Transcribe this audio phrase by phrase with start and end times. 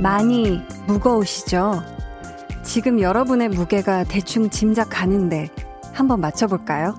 [0.00, 1.82] 많이 무거우시죠?
[2.62, 5.48] 지금 여러분의 무게가 대충 짐작 가는데
[5.92, 6.94] 한번 맞춰볼까요?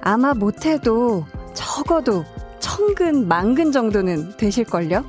[0.00, 2.24] 아마 못해도 적어도
[2.58, 5.04] 천근, 만근 정도는 되실걸요?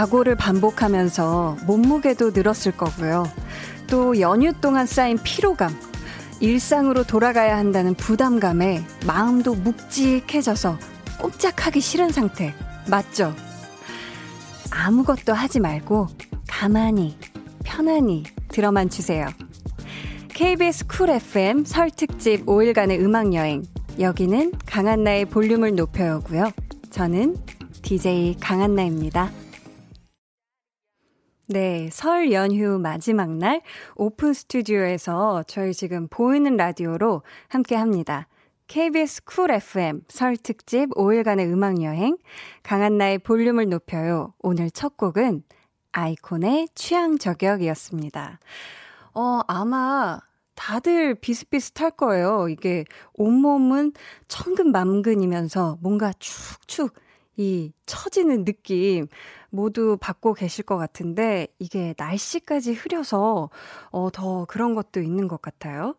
[0.00, 3.24] 자고를 반복하면서 몸무게도 늘었을 거고요.
[3.86, 5.78] 또 연휴 동안 쌓인 피로감,
[6.40, 10.78] 일상으로 돌아가야 한다는 부담감에 마음도 묵직해져서
[11.20, 12.54] 꼼짝하기 싫은 상태.
[12.88, 13.34] 맞죠?
[14.70, 16.06] 아무것도 하지 말고
[16.48, 17.18] 가만히,
[17.62, 19.26] 편안히 들어만 주세요.
[20.28, 23.64] KBS 쿨 FM 설 특집 5일간의 음악 여행.
[23.98, 26.52] 여기는 강한나의 볼륨을 높여요고요.
[26.90, 27.36] 저는
[27.82, 29.39] DJ 강한나입니다.
[31.52, 33.60] 네, 설 연휴 마지막 날
[33.96, 38.28] 오픈 스튜디오에서 저희 지금 보이는 라디오로 함께 합니다.
[38.68, 42.16] KBS 쿨 FM 설 특집 5일간의 음악 여행
[42.62, 44.32] 강한나의 볼륨을 높여요.
[44.38, 45.42] 오늘 첫 곡은
[45.90, 48.38] 아이콘의 취향 저격이었습니다.
[49.14, 50.20] 어, 아마
[50.54, 52.48] 다들 비슷비슷할 거예요.
[52.48, 52.84] 이게
[53.14, 53.92] 온몸은
[54.28, 56.94] 천근만근이면서 뭔가 축축
[57.36, 59.06] 이 처지는 느낌
[59.50, 63.50] 모두 받고 계실 것 같은데 이게 날씨까지 흐려서
[63.90, 65.94] 어, 더 그런 것도 있는 것 같아요.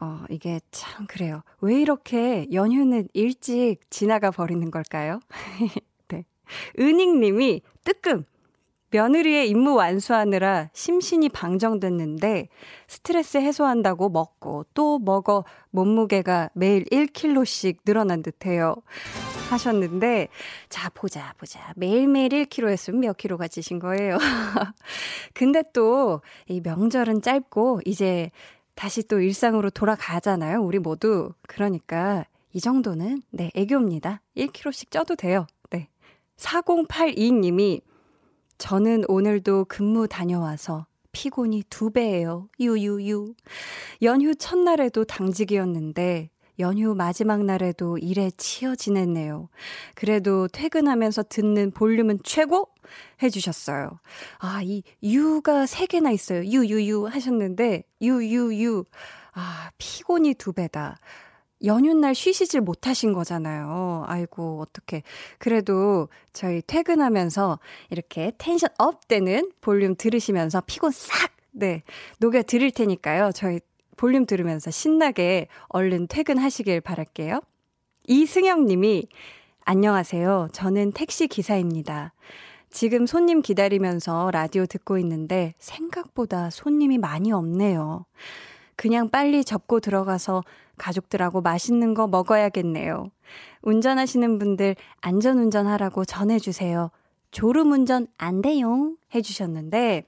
[0.00, 1.42] 어, 이게 참 그래요.
[1.60, 5.20] 왜 이렇게 연휴는 일찍 지나가 버리는 걸까요?
[6.08, 6.24] 네.
[6.78, 8.24] 은익 님이 뜨끔
[8.94, 12.46] 며느리의 임무 완수하느라 심신이 방정됐는데
[12.86, 18.76] 스트레스 해소한다고 먹고 또 먹어 몸무게가 매일 1kg씩 늘어난 듯해요.
[19.50, 20.28] 하셨는데
[20.68, 24.16] 자 보자 보자 매일매일 1kg 했으면 몇 킬로가 찌신 거예요.
[25.34, 28.30] 근데 또 이 명절은 짧고 이제
[28.76, 30.60] 다시 또 일상으로 돌아가잖아요.
[30.62, 34.20] 우리 모두 그러니까 이 정도는 네 애교입니다.
[34.36, 35.48] 1kg씩 쪄도 돼요.
[35.70, 35.88] 네
[36.36, 37.80] 4082님이
[38.58, 42.48] 저는 오늘도 근무 다녀와서 피곤이 두 배예요.
[42.60, 43.34] 유유유.
[44.02, 49.48] 연휴 첫날에도 당직이었는데 연휴 마지막 날에도 일에 치여 지냈네요.
[49.94, 52.68] 그래도 퇴근하면서 듣는 볼륨은 최고!
[53.22, 53.98] 해주셨어요.
[54.38, 56.44] 아, 이 유가 세 개나 있어요.
[56.44, 58.84] 유유유 하셨는데, 유유유.
[59.32, 60.98] 아, 피곤이 두 배다.
[61.64, 64.04] 연휴날 쉬시질 못하신 거잖아요.
[64.06, 65.02] 아이고, 어떡해.
[65.38, 67.58] 그래도 저희 퇴근하면서
[67.90, 71.82] 이렇게 텐션 up 되는 볼륨 들으시면서 피곤 싹, 네,
[72.18, 73.30] 녹여 드릴 테니까요.
[73.32, 73.60] 저희
[73.96, 77.40] 볼륨 들으면서 신나게 얼른 퇴근하시길 바랄게요.
[78.06, 79.08] 이승영 님이
[79.64, 80.48] 안녕하세요.
[80.52, 82.12] 저는 택시 기사입니다.
[82.70, 88.04] 지금 손님 기다리면서 라디오 듣고 있는데 생각보다 손님이 많이 없네요.
[88.76, 90.42] 그냥 빨리 접고 들어가서
[90.78, 93.10] 가족들하고 맛있는 거 먹어야겠네요.
[93.62, 96.90] 운전하시는 분들 안전 운전 하라고 전해주세요.
[97.30, 100.04] 졸음 운전 안 돼용 해주셨는데,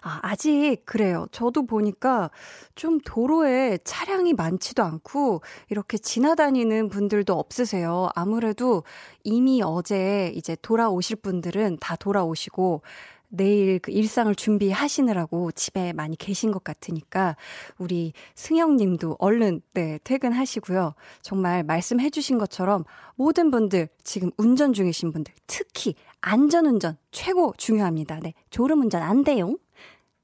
[0.00, 1.26] 아, 아직 그래요.
[1.30, 2.30] 저도 보니까
[2.74, 8.08] 좀 도로에 차량이 많지도 않고 이렇게 지나다니는 분들도 없으세요.
[8.14, 8.84] 아무래도
[9.24, 12.82] 이미 어제 이제 돌아오실 분들은 다 돌아오시고
[13.28, 17.36] 내일 그 일상을 준비하시느라고 집에 많이 계신 것 같으니까
[17.78, 20.94] 우리 승영 님도 얼른 네, 퇴근하시고요.
[21.20, 22.84] 정말 말씀해 주신 것처럼
[23.16, 28.20] 모든 분들 지금 운전 중이신 분들 특히 안전운전 최고 중요합니다.
[28.20, 28.34] 네.
[28.50, 29.56] 졸음운전 안 돼요.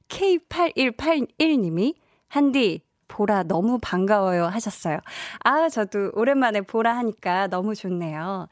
[0.09, 1.95] K8181님이
[2.29, 4.99] 한디 보라 너무 반가워요 하셨어요.
[5.45, 8.49] 아, 저도 오랜만에 보라 하니까 너무 좋네요.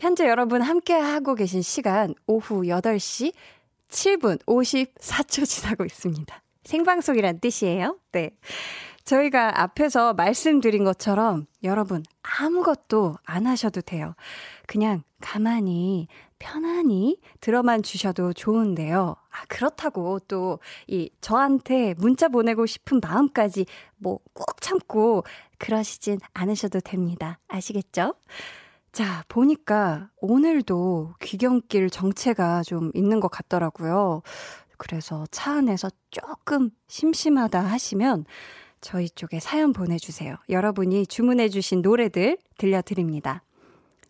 [0.00, 3.32] 현재 여러분 함께 하고 계신 시간 오후 8시
[3.92, 6.42] 7분 54초 지나고 있습니다.
[6.64, 7.98] 생방송이란 뜻이에요.
[8.12, 8.30] 네.
[9.04, 14.14] 저희가 앞에서 말씀드린 것처럼 여러분 아무것도 안 하셔도 돼요.
[14.66, 16.06] 그냥 가만히
[16.38, 19.16] 편안히 들어만 주셔도 좋은데요.
[19.30, 20.58] 아, 그렇다고 또
[20.88, 23.66] 이 저한테 문자 보내고 싶은 마음까지
[23.98, 25.24] 뭐꾹 참고
[25.58, 27.38] 그러시진 않으셔도 됩니다.
[27.48, 28.14] 아시겠죠?
[28.92, 34.20] 자, 보니까 오늘도 귀경길 정체가 좀 있는 것 같더라고요.
[34.76, 38.26] 그래서 차 안에서 조금 심심하다 하시면
[38.82, 40.36] 저희 쪽에 사연 보내주세요.
[40.50, 43.42] 여러분이 주문해주신 노래들 들려드립니다.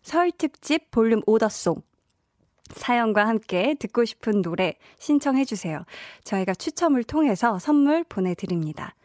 [0.01, 1.81] 설 특집 볼륨 오더송.
[2.75, 5.85] 사연과 함께 듣고 싶은 노래 신청해주세요.
[6.25, 8.95] 저희가 추첨을 통해서 선물 보내드립니다.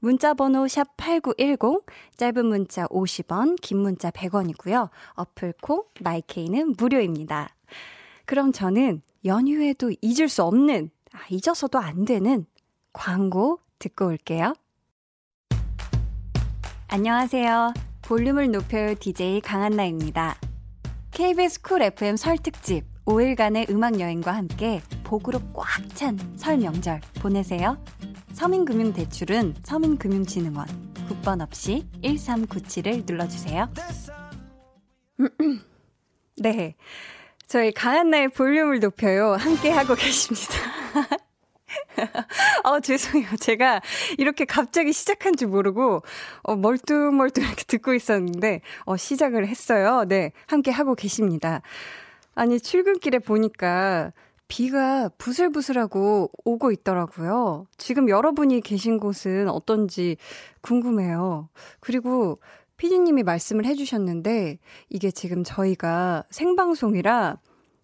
[0.00, 1.84] 문자 번호 샵 8910,
[2.16, 4.88] 짧은 문자 50원, 긴 문자 100원이고요.
[5.14, 7.54] 어플 콩, 마이케이는 무료입니다.
[8.24, 12.46] 그럼 저는 연휴에도 잊을 수 없는, 아, 잊어서도 안 되는
[12.92, 14.54] 광고 듣고 올게요.
[16.88, 17.74] 안녕하세요.
[18.02, 20.36] 볼륨을 높여요 DJ 강한나입니다.
[21.12, 27.76] KBS 쿨 FM 설 특집 5일간의 음악 여행과 함께 복으로 꽉 찬 설 명절 보내세요.
[28.32, 30.66] 서민금융대출은 서민금융진흥원
[31.08, 33.68] 9번 없이 1397을 눌러주세요.
[36.38, 36.74] 네.
[37.46, 39.32] 저희 강한나의 볼륨을 높여요.
[39.32, 40.54] 함께 하고 계십니다.
[42.64, 43.36] 어, 죄송해요.
[43.38, 43.80] 제가
[44.18, 46.02] 이렇게 갑자기 시작한 줄 모르고,
[46.42, 50.04] 어, 멀뚱멀뚱 이렇게 듣고 있었는데, 어, 시작을 했어요.
[50.08, 50.32] 네.
[50.46, 51.62] 함께 하고 계십니다.
[52.34, 54.12] 아니, 출근길에 보니까
[54.50, 57.66] 비가 부슬부슬하고 오고 있더라고요.
[57.78, 60.16] 지금 여러분이 계신 곳은 어떤지
[60.60, 61.48] 궁금해요.
[61.78, 62.40] 그리고
[62.76, 64.58] 피디님이 말씀을 해주셨는데,
[64.88, 67.38] 이게 지금 저희가 생방송이라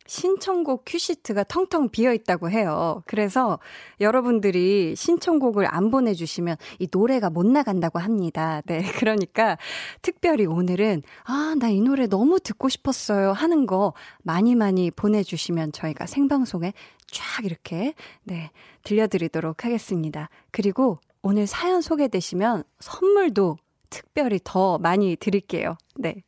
[0.07, 3.03] 신청곡 큐시트가 텅텅 비어 있다고 해요.
[3.07, 3.59] 그래서
[4.01, 8.63] 여러분들이 신청곡을 안 보내주시면 이 노래가 못 나간다고 합니다.
[8.67, 8.83] 네.
[8.99, 9.57] 그러니까
[10.03, 13.33] 특별히 오늘은, 아, 나 이 노래 너무 듣고 싶었어요.
[13.33, 13.93] 하는 거
[14.23, 16.73] 많이 많이 보내주시면 저희가 생방송에
[17.11, 17.95] 쫙 이렇게,
[18.25, 18.51] 네,
[18.85, 20.29] 들려드리도록 하겠습니다.
[20.51, 23.57] 그리고 오늘 사연 소개되시면 선물도
[23.91, 25.77] 특별히 더 많이 드릴게요.
[25.97, 26.23] 네.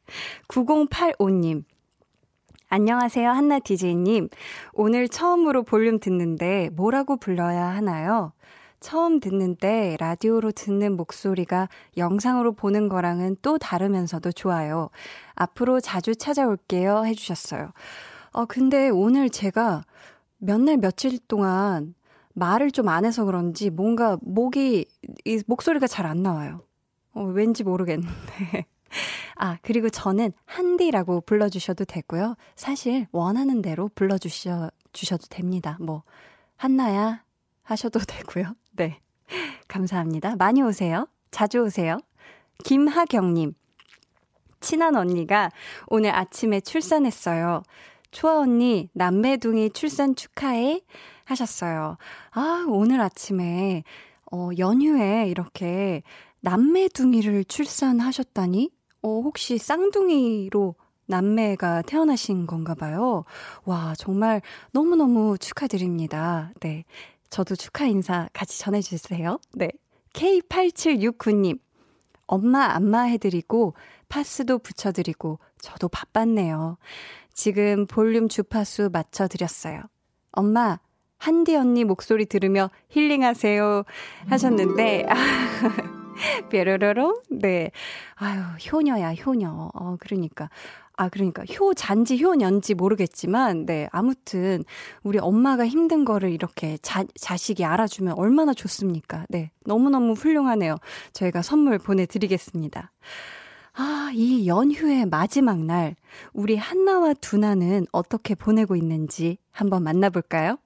[0.49, 1.65] 9085님.
[2.71, 4.29] 안녕하세요, 한나 DJ님.
[4.75, 8.33] 오늘 처음으로 볼륨 듣는데 뭐라고 불러야 하나요?
[8.81, 14.91] 처음 듣는데 라디오로 듣는 목소리가 영상으로 보는 거랑은 또 다르면서도 좋아요.
[15.35, 17.05] 앞으로 자주 찾아올게요.
[17.07, 17.73] 해주셨어요.
[18.33, 19.83] 어, 근데 오늘 제가
[20.39, 21.95] 몇 날 며칠 동안
[22.35, 24.85] 말을 좀 안 해서 그런지 뭔가 목이,
[25.25, 26.61] 이 목소리가 잘 안 나와요.
[27.15, 28.67] 어, 왠지 모르겠는데.
[29.37, 32.37] 아, 그리고 저는 한디라고 불러주셔도 되고요.
[32.57, 35.77] 사실 원하는 대로 불러주셔, 주셔도 됩니다.
[35.81, 36.03] 뭐,
[36.57, 37.23] 한나야
[37.63, 38.55] 하셔도 되고요.
[38.73, 39.01] 네.
[39.69, 40.37] 감사합니다.
[40.37, 41.07] 많이 오세요.
[41.31, 41.99] 자주 오세요.
[42.65, 43.55] 김하경님.
[44.61, 45.51] 친한 언니가
[45.87, 47.63] 오늘 아침에 출산했어요.
[48.11, 50.81] 초아 언니, 남매둥이 출산 축하해
[51.25, 51.99] 하셨어요.
[52.31, 53.85] 아, 오늘 아침에,
[54.33, 56.03] 어, 연휴에 이렇게
[56.41, 58.71] 남매둥이를 출산하셨다니?
[59.03, 60.75] 어, 혹시 쌍둥이로
[61.07, 63.25] 남매가 태어나신 건가 봐요.
[63.65, 64.43] 와, 정말
[64.73, 66.53] 너무너무 축하드립니다.
[66.61, 66.85] 네.
[67.31, 69.39] 저도 축하 인사 같이 전해주세요.
[69.55, 69.71] 네.
[70.13, 71.59] K8769님.
[72.27, 73.75] 엄마 안마 해드리고,
[74.09, 76.77] 파스도 붙여드리고, 저도 바빴네요.
[77.33, 79.83] 지금 볼륨 주파수 맞춰드렸어요.
[80.33, 80.79] 엄마,
[81.17, 83.85] 한디 언니 목소리 들으며 힐링하세요.
[84.29, 85.07] 하셨는데,
[86.51, 87.23] 뾰로로롱?
[87.31, 87.71] 네.
[88.15, 89.71] 아유, 효녀야, 효녀.
[89.75, 90.51] 어, 그러니까.
[90.97, 93.89] 아, 그러니까 효잔지 효년지 모르겠지만, 네.
[93.93, 94.65] 아무튼,
[95.05, 99.25] 우리 엄마가 힘든 거를 이렇게 자, 자식이 알아주면 얼마나 좋습니까?
[99.29, 99.53] 네.
[99.65, 100.77] 너무너무 훌륭하네요.
[101.13, 102.91] 저희가 선물 보내드리겠습니다.
[103.75, 105.95] 아, 이 연휴의 마지막 날,
[106.33, 110.59] 우리 한나와 두나는 어떻게 보내고 있는지 한번 만나볼까요?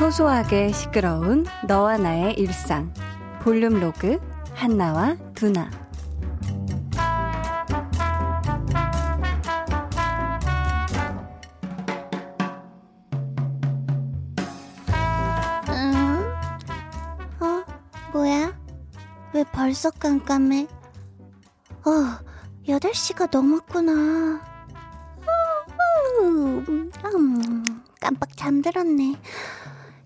[0.00, 2.90] 소소하게 시끄러운 너와 나의 일상
[3.42, 4.18] 볼륨 로그
[4.54, 5.70] 한나와 두나
[15.68, 16.32] 응?
[17.40, 17.64] 어?
[18.14, 18.58] 뭐야?
[19.34, 20.66] 왜 벌써 깜깜해?
[21.84, 21.90] 어,
[22.66, 24.40] 8시가 넘었구나.
[26.22, 26.90] 음,
[28.00, 29.16] 깜빡 잠들었네.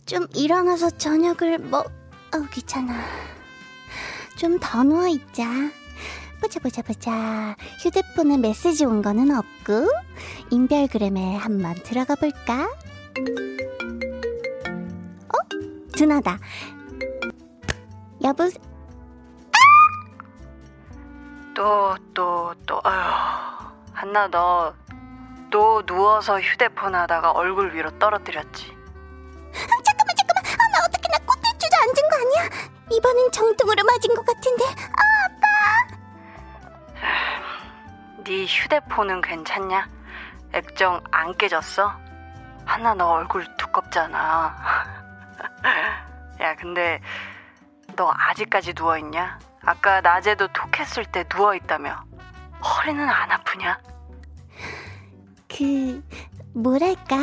[0.07, 1.87] 좀 일어나서 저녁을 먹,
[2.35, 2.95] 어우, 귀찮아.
[4.37, 5.45] 좀 더 누워있자.
[6.41, 7.57] 보자, 보자, 보자.
[7.83, 9.89] 휴대폰에 메시지 온 거는 없고,
[10.51, 12.65] 인별그램에 한번 들어가 볼까?
[15.29, 15.39] 어?
[15.97, 16.39] 준하다.
[18.25, 18.51] 여보,
[21.55, 23.65] 또, 또, 또, 아휴.
[23.93, 24.75] 한나, 너,
[25.51, 28.74] 또 누워서 휴대폰 하다가 얼굴 위로 떨어뜨렸지.
[32.91, 34.65] 이번엔 정통으로 맞은 것 같은데.
[34.65, 35.05] 아,
[38.25, 39.89] 네 휴대폰은 괜찮냐?
[40.53, 41.93] 액정 안 깨졌어?
[42.65, 44.57] 한나 너 얼굴 두껍잖아.
[46.41, 47.01] 야, 근데
[47.97, 49.39] 너 아직까지 누워있냐?
[49.63, 52.03] 아까 낮에도 톡 했을 때 누워있다며.
[52.63, 53.79] 허리는 안 아프냐?
[55.49, 56.03] 그,
[56.55, 57.17] 뭐랄까?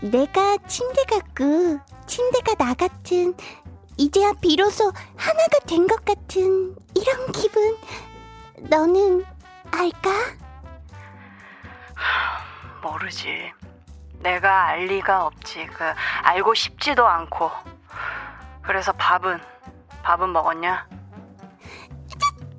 [0.00, 3.34] 내가 침대 같고, 침대가 나 같은,
[3.98, 7.76] 이제야 비로소 하나가 된 것 같은, 이런 기분.
[8.70, 9.24] 너는
[9.72, 10.10] 알까?
[12.82, 13.52] 모르지.
[14.20, 15.66] 내가 알 리가 없지.
[15.66, 15.84] 그,
[16.22, 17.50] 알고 싶지도 않고.
[18.62, 19.40] 그래서 밥은,
[20.02, 20.86] 밥은 먹었냐?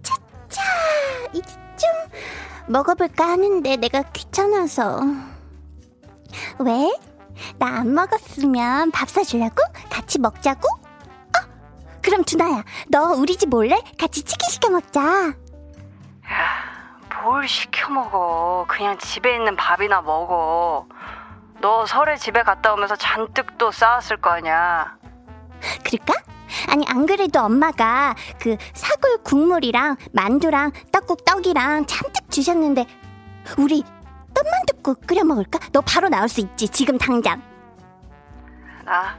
[0.01, 0.61] 차차차,
[1.33, 1.89] 이제 좀
[2.67, 5.01] 먹어볼까 하는데 내가 귀찮아서.
[6.59, 6.91] 왜?
[7.57, 9.63] 나 안 먹었으면 밥 사주려고?
[9.89, 10.67] 같이 먹자고?
[12.09, 12.11] 어?
[12.11, 13.79] 그럼 준아야, 너 우리 집 올래?
[13.97, 14.99] 같이 치킨 시켜 먹자.
[15.27, 15.33] 야,
[17.21, 18.65] 뭘 시켜 먹어.
[18.67, 20.87] 그냥 집에 있는 밥이나 먹어.
[21.61, 24.97] 너 설에 집에 갔다 오면서 잔뜩 또 싸웠을 거 아니야.
[25.85, 26.13] 그럴까?
[26.69, 32.85] 아니 안 그래도 엄마가 그 사골 국물이랑 만두랑 떡국 떡이랑 잔뜩 주셨는데
[33.57, 33.83] 우리
[34.33, 35.59] 떡만둣국 끓여 먹을까?
[35.71, 37.41] 너 바로 나올 수 있지 지금 당장
[38.85, 39.15] 나?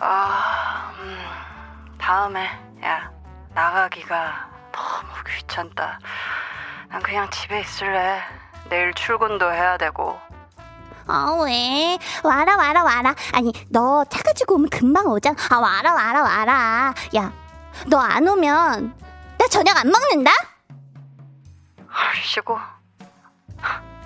[0.00, 1.18] 아, 음,
[1.98, 2.48] 다음에,
[2.82, 3.10] 야,
[3.54, 5.98] 나가기가 너무 귀찮다.
[6.88, 8.20] 난 그냥 집에 있을래.
[8.68, 10.18] 내일 출근도 해야 되고.
[11.06, 11.98] 아 왜?
[12.22, 17.32] 와라 와라 와라 아니 너 차 가지고 오면 금방 오잖아 아 와라 와라 와라 야
[17.88, 18.94] 너 안 오면
[19.38, 20.30] 나 저녁 안 먹는다?
[22.22, 22.58] 쉬고.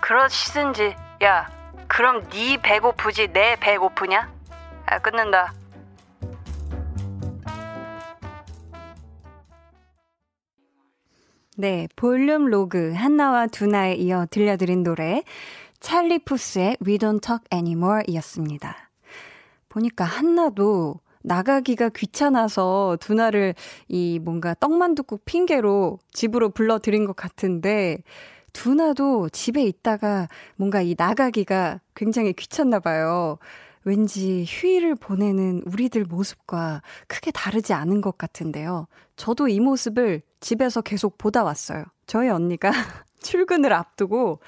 [0.00, 1.50] 그러시든지, 야,
[1.88, 4.28] 그럼 네 배고프지 내 배고프냐?
[4.92, 5.52] 야, 끊는다.
[11.56, 15.22] 네, 볼륨 로그 한나와 두나에 이어 들려드린 노래
[15.78, 18.90] 찰리 푸스의 We Don't Talk Anymore 이었습니다.
[19.68, 23.54] 보니까 한나도 나가기가 귀찮아서 두나를
[23.86, 27.98] 이 뭔가 떡만둣국 핑계로 집으로 불러들인 것 같은데
[28.52, 33.38] 두나도 집에 있다가 뭔가 이 나가기가 굉장히 귀찮나 봐요.
[33.84, 38.88] 왠지 휴일을 보내는 우리들 모습과 크게 다르지 않은 것 같은데요.
[39.16, 41.84] 저도 이 모습을 집에서 계속 보다 왔어요.
[42.06, 42.70] 저희 언니가
[43.22, 44.40] 출근을 앞두고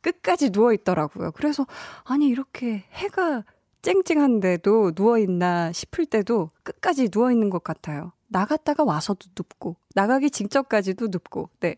[0.00, 1.32] 끝까지 누워 있더라고요.
[1.32, 1.66] 그래서
[2.04, 3.44] 아니 이렇게 해가
[3.82, 8.12] 쨍쨍한데도 누워 있나 싶을 때도 끝까지 누워 있는 것 같아요.
[8.28, 11.50] 나갔다가 와서도 눕고 나가기 직전까지도 눕고.
[11.60, 11.76] 네.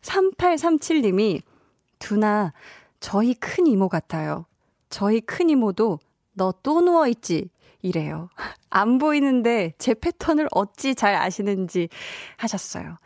[0.00, 1.42] 3837님이
[1.98, 2.54] 두나
[2.98, 4.46] 저희 큰 이모 같아요.
[4.88, 5.98] 저희 큰 이모도
[6.32, 7.50] 너 또 누워 있지
[7.84, 8.28] 이래요.
[8.70, 11.88] 안 보이는데 제 패턴을 어찌 잘 아시는지
[12.38, 12.98] 하셨어요.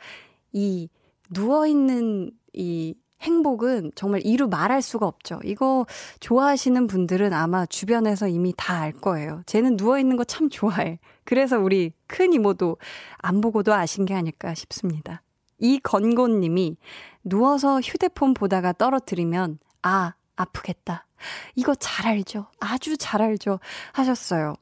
[0.52, 0.88] 이
[1.30, 5.40] 누워 있는 이 행복은 정말 이루 말할 수가 없죠.
[5.44, 5.84] 이거
[6.20, 9.42] 좋아하시는 분들은 아마 주변에서 이미 다 알 거예요.
[9.46, 11.00] 쟤는 누워있는 거 참 좋아해.
[11.24, 12.76] 그래서 우리 큰 이모도
[13.18, 15.22] 안 보고도 아신 게 아닐까 싶습니다.
[15.58, 16.76] 이건곤님이
[17.24, 21.07] 누워서 휴대폰 보다가 떨어뜨리면, 아, 아프겠다.
[21.54, 22.46] 이거 잘 알죠.
[22.60, 23.60] 아주 잘 알죠.
[23.92, 24.54] 하셨어요.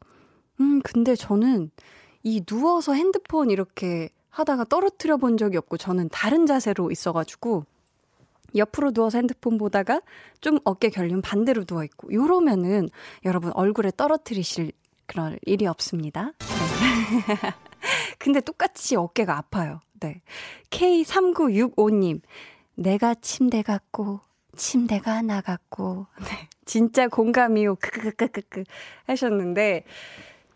[0.60, 1.70] 음, 근데 저는
[2.22, 7.64] 이 누워서 핸드폰 이렇게 하다가 떨어뜨려 본 적이 없고, 저는 다른 자세로 있어가지고,
[8.54, 10.00] 옆으로 누워서 핸드폰 보다가
[10.40, 12.88] 좀 어깨 결림 반대로 누워 있고 요러면은
[13.24, 14.72] 여러분 얼굴에 떨어뜨리실
[15.06, 16.32] 그런 일이 없습니다.
[16.38, 17.36] 네.
[18.18, 19.80] 근데 똑같이 어깨가 아파요.
[20.00, 20.22] 네.
[20.70, 22.20] K3965님.
[22.74, 24.20] 내가 침대 같고
[24.56, 26.48] 침대가 나 같고 네.
[26.64, 27.76] 진짜 공감이요.
[27.76, 28.64] 크크크크크
[29.06, 29.84] 하셨는데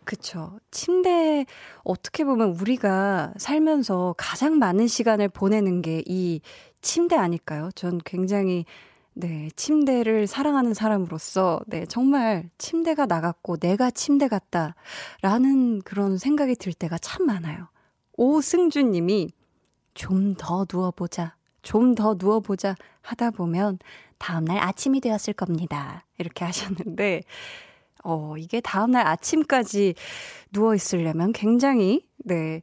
[0.03, 0.59] 그쵸.
[0.71, 1.45] 침대,
[1.83, 6.41] 어떻게 보면 우리가 살면서 가장 많은 시간을 보내는 게 이
[6.81, 7.69] 침대 아닐까요?
[7.75, 8.65] 전 굉장히,
[9.13, 14.75] 네, 침대를 사랑하는 사람으로서, 네, 정말 침대가 나갔고 내가 침대 같다.
[15.21, 17.67] 라는 그런 생각이 들 때가 참 많아요.
[18.17, 19.29] 오승준 님이
[19.93, 21.35] 좀 더 누워보자.
[21.61, 23.79] 좀 더 누워보자 하다 보면
[24.17, 26.05] 다음날 아침이 되었을 겁니다.
[26.17, 27.23] 이렇게 하셨는데,
[28.03, 29.95] 어, 이게 다음날 아침까지
[30.51, 32.61] 누워있으려면 굉장히, 네,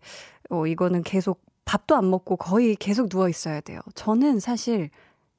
[0.50, 3.80] 어, 이거는 계속 밥도 안 먹고 거의 계속 누워있어야 돼요.
[3.94, 4.90] 저는 사실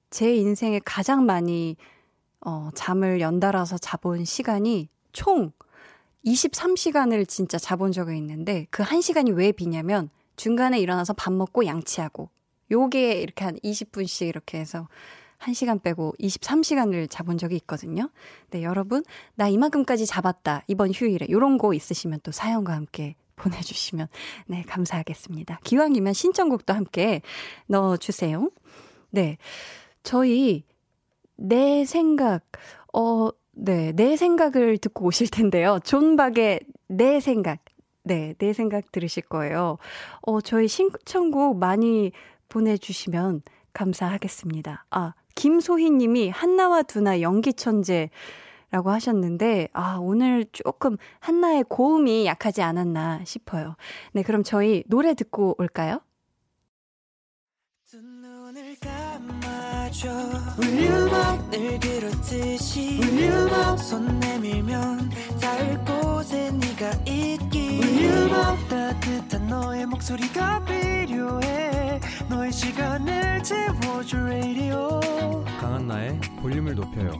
[0.09, 1.75] 제 인생에 가장 많이,
[2.41, 5.51] 어, 잠을 연달아서 자본 시간이 총
[6.25, 12.29] 23시간을 진짜 자본 적이 있는데 그 1시간이 왜 비냐면 중간에 일어나서 밥 먹고 양치하고
[12.71, 14.87] 요게 이렇게 한 20분씩 이렇게 해서
[15.39, 18.09] 1시간 빼고 23시간을 자본 적이 있거든요.
[18.51, 19.03] 네, 여러분,
[19.35, 20.63] 나 이만큼까지 잡았다.
[20.67, 21.27] 이번 휴일에.
[21.29, 24.07] 요런 거 있으시면 또 사연과 함께 보내주시면,
[24.47, 25.61] 네, 감사하겠습니다.
[25.63, 27.21] 기왕이면 신청곡도 함께
[27.67, 28.49] 넣어주세요.
[29.11, 29.37] 네.
[30.03, 30.65] 저희,
[31.37, 32.43] 내 생각,
[32.93, 35.79] 어, 네, 내 생각을 듣고 오실 텐데요.
[35.83, 37.63] 존박의 내 생각.
[38.03, 39.77] 네, 내 생각 들으실 거예요.
[40.21, 42.11] 어, 저희 신청곡 많이
[42.49, 43.41] 보내주시면
[43.73, 44.85] 감사하겠습니다.
[44.89, 48.09] 아, 김소희 님이 한나와 두나 연기 천재.
[48.71, 53.75] 라고 하셨는데, 아, 오늘 조금 한나의 고음이 약하지 않았나 싶어요.
[54.13, 56.01] 네, 그럼 저희 노래 듣고 올까요?
[60.59, 61.09] Will
[66.19, 67.79] 곳에 네가 있기
[68.67, 72.01] 따뜻한 너의 목소리가 필요해.
[72.29, 74.99] 너의 시간을 채워줄 radio.
[75.61, 77.13] 강한나의 볼륨을 높여요.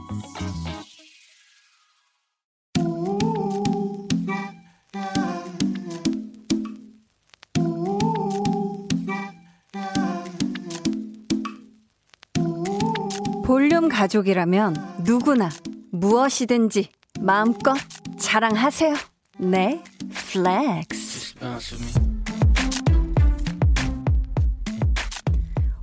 [13.46, 15.50] 볼륨 가족이라면 누구나
[15.91, 17.76] 무엇이든지 마음껏
[18.18, 18.96] 자랑하세요.
[19.40, 19.84] 네,
[20.32, 21.36] flex.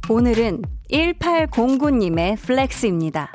[0.09, 3.33] 오늘은 1809님의 flex입니다.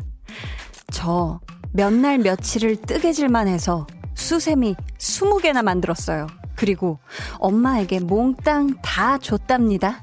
[0.91, 1.39] 저
[1.73, 6.27] 몇 날 며칠을 뜨개질만 해서 수세미 20개나 만들었어요.
[6.55, 6.99] 그리고
[7.39, 10.01] 엄마에게 몽땅 다 줬답니다.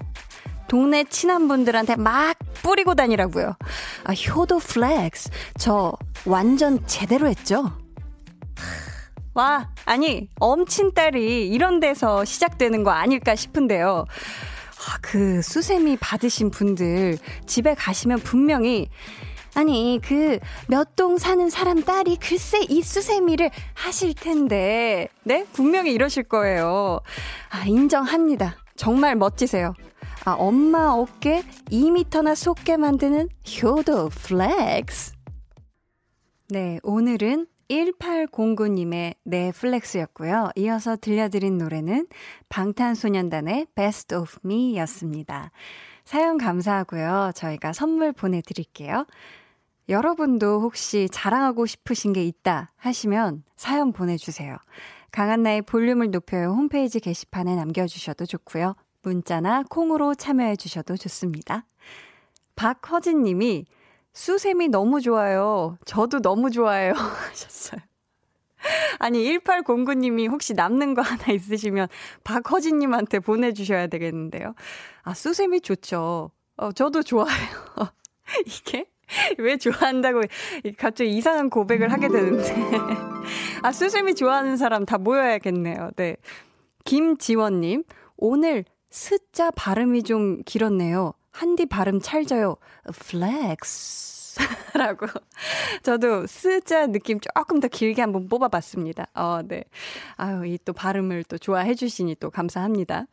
[0.67, 3.55] 동네 친한 분들한테 막 뿌리고 다니라고요.
[4.05, 5.31] 아, 효도 flex.
[5.59, 5.93] 저
[6.27, 7.71] 완전 제대로 했죠?
[9.35, 14.05] 와, 아니, 엄친 딸이 이런 데서 시작되는 거 아닐까 싶은데요.
[14.09, 18.89] 아, 그 수세미 받으신 분들 집에 가시면 분명히
[19.55, 20.39] 아니, 그,
[20.69, 25.47] 몇 동 사는 사람 딸이 글쎄 이 수세미를 하실 텐데, 네?
[25.53, 27.01] 분명히 이러실 거예요.
[27.51, 28.57] 아, 인정합니다.
[28.77, 29.75] 정말 멋지세요.
[30.25, 33.29] 아, 엄마 어깨 2미터나 솟게 만드는
[33.63, 35.13] 효도 flex.
[36.51, 40.51] 네, 오늘은 1809님의 네 flex였고요.
[40.57, 42.07] 이어서 들려드린 노래는
[42.49, 45.51] 방탄소년단의 Best of Me 였습니다.
[46.05, 47.33] 사연 감사하고요.
[47.35, 49.07] 저희가 선물 보내드릴게요.
[49.89, 54.57] 여러분도 혹시 자랑하고 싶으신 게 있다 하시면 사연 보내주세요.
[55.11, 58.75] 강한나의 볼륨을 높여요 홈페이지 게시판에 남겨주셔도 좋고요.
[59.03, 61.65] 문자나 콩으로 참여해 주셔도 좋습니다.
[62.57, 63.65] 박허진 님이
[64.19, 65.79] 수세미 너무 좋아요.
[65.85, 66.93] 저도 너무 좋아요.
[67.31, 67.81] 하셨어요.
[68.99, 71.87] 아니, 1809님이 혹시 남는 거 하나 있으시면
[72.25, 74.55] 박허진님한테 보내주셔야 되겠는데요.
[75.05, 76.33] 아, 수세미 좋죠.
[76.57, 77.29] 어, 저도 좋아요.
[78.45, 78.87] 이게
[79.39, 80.23] 왜 좋아한다고
[80.77, 82.57] 갑자기 이상한 고백을 하게 되는데.
[83.63, 85.93] 아, 수세미 좋아하는 사람 다 모여야겠네요.
[85.95, 86.17] 네.
[86.85, 87.85] 김지원님,
[88.17, 91.13] 오늘 스자 발음이 좀 길었네요.
[91.39, 92.57] 한디 발음 찰져요.
[92.93, 94.39] flex.
[94.75, 95.07] 라고.
[95.83, 99.07] 저도 스자 느낌 조금 더 길게 한번 뽑아봤습니다.
[99.15, 99.63] 어, 네.
[100.17, 103.07] 아유, 이 또 발음을 또 좋아해 주시니 또 감사합니다.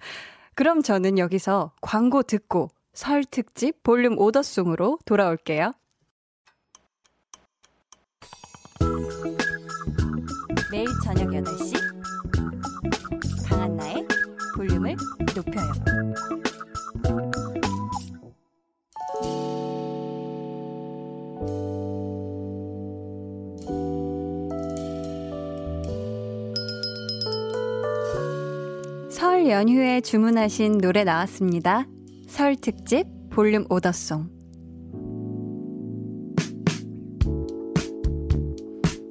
[0.55, 5.73] 그럼 저는 여기서 광고 듣고 설 특집 볼륨 오더송으로 돌아올게요.
[10.71, 11.75] 매일 저녁 8시
[13.49, 14.07] 강한나의
[14.55, 14.95] 볼륨을
[15.35, 16.04] 높여요.
[30.05, 31.87] 주문하신 노래 나왔습니다.
[32.27, 34.29] 설 특집 볼륨 오더송.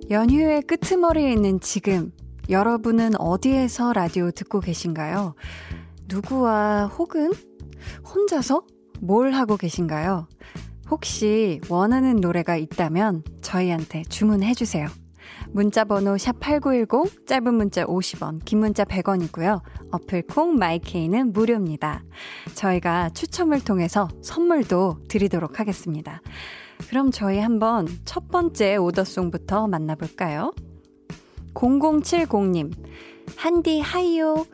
[0.09, 2.12] 연휴의 끄트머리에 있는 지금
[2.48, 5.35] 여러분은 어디에서 라디오 듣고 계신가요?
[6.07, 7.33] 누구와 혹은
[8.14, 8.64] 혼자서
[9.00, 10.28] 뭘 하고 계신가요?
[10.92, 14.87] 혹시 원하는 노래가 있다면 저희한테 주문해 주세요.
[15.55, 19.62] 문자 번호 샵8910 짧은 문자 50원, 긴 문자 100원이고요.
[19.93, 22.03] 어플 콩 마이케이는 무료입니다.
[22.57, 26.21] 저희가 추첨을 통해서 선물도 드리도록 하겠습니다.
[26.88, 30.53] 그럼 저희 한번 첫 번째 오더송부터 만나볼까요?
[31.55, 32.75] 0070님,
[33.37, 34.47] 한디 하이요.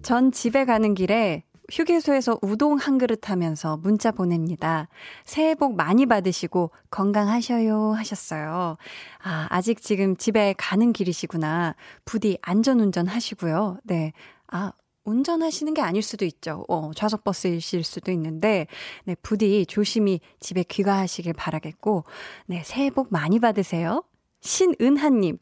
[0.00, 4.88] 전 집에 가는 길에 휴게소에서 우동 한 그릇 하면서 문자 보냅니다.
[5.24, 8.76] 새해 복 많이 받으시고 건강하셔요 하셨어요.
[9.22, 11.74] 아, 아직 지금 집에 가는 길이시구나.
[12.04, 13.78] 부디 안전운전 하시고요.
[13.84, 14.12] 네.
[14.48, 14.72] 아,
[15.04, 16.64] 운전하시는 게 아닐 수도 있죠.
[16.68, 18.66] 어, 좌석 버스이실 수도 있는데,
[19.04, 22.04] 네, 부디 조심히 집에 귀가하시길 바라겠고,
[22.46, 24.02] 네, 새해 복 많이 받으세요.
[24.40, 25.38] 신은하님,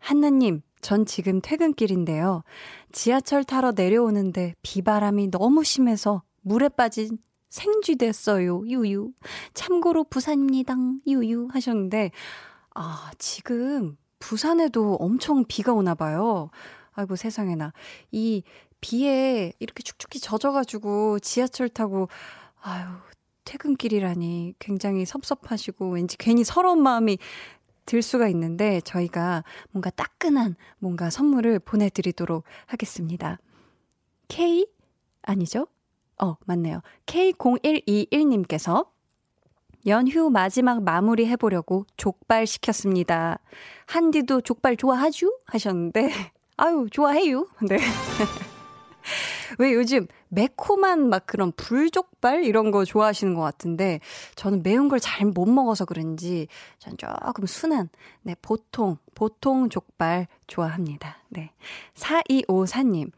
[0.00, 2.42] 한나님, 전 지금 퇴근길인데요.
[2.92, 7.18] 지하철 타러 내려오는데 비바람이 너무 심해서 물에 빠진
[7.50, 8.62] 생쥐 됐어요.
[8.66, 9.12] 유유.
[9.54, 10.74] 참고로 부산입니다.
[11.06, 12.10] 유유 하셨는데
[12.74, 16.50] 아, 지금 부산에도 엄청 비가 오나 봐요.
[16.92, 17.72] 아이고 세상에나.
[18.12, 18.42] 이
[18.80, 22.08] 비에 이렇게 축축히 젖어 가지고 지하철 타고
[22.60, 22.86] 아유
[23.44, 27.18] 퇴근길이라니 굉장히 섭섭하시고 왠지 괜히 서러운 마음이
[27.86, 33.38] 들 수가 있는데 저희가 뭔가 따끈한 뭔가 선물을 보내드리도록 하겠습니다.
[34.28, 34.66] K?
[35.22, 35.66] 아니죠?
[36.20, 36.82] 어, 맞네요.
[37.06, 38.88] K0121님께서
[39.86, 43.38] 연휴 마지막 마무리 해보려고 족발 시켰습니다.
[43.86, 45.38] 한디도 족발 좋아하죠?
[45.46, 46.10] 하셨는데,
[46.56, 47.46] 아유, 좋아해요.
[47.68, 47.78] 네.
[49.58, 54.00] 왜 요즘 매콤한 막 그런 불족발 이런 거 좋아하시는 것 같은데
[54.34, 57.88] 저는 매운 걸 잘 못 먹어서 그런지 전 조금 순한
[58.22, 61.18] 네 보통 보통 족발 좋아합니다.
[61.28, 61.50] 네.
[61.94, 63.10] 4254님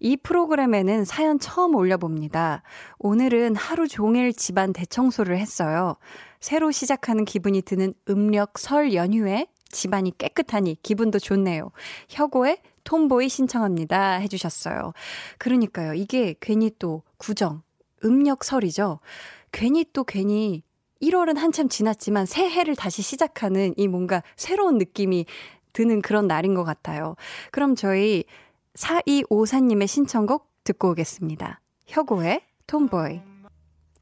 [0.00, 2.62] 이 프로그램에는 사연 처음 올려봅니다.
[2.98, 5.96] 오늘은 하루 종일 집안 대청소를 했어요.
[6.40, 11.70] 새로 시작하는 기분이 드는 음력 설 연휴에 집안이 깨끗하니 기분도 좋네요.
[12.08, 14.14] 혁오의 톰보이 신청합니다.
[14.16, 14.92] 해주셨어요.
[15.38, 15.94] 그러니까요.
[15.94, 17.62] 이게 괜히 또 구정,
[18.04, 19.00] 음력 설이죠.
[19.52, 20.62] 괜히 또 괜히
[21.00, 25.26] 1월은 한참 지났지만 새해를 다시 시작하는 이 뭔가 새로운 느낌이
[25.72, 27.16] 드는 그런 날인 것 같아요.
[27.50, 28.24] 그럼 저희
[28.74, 31.60] 4254님의 신청곡 듣고 오겠습니다.
[31.86, 33.20] 혁오의 Tomboy.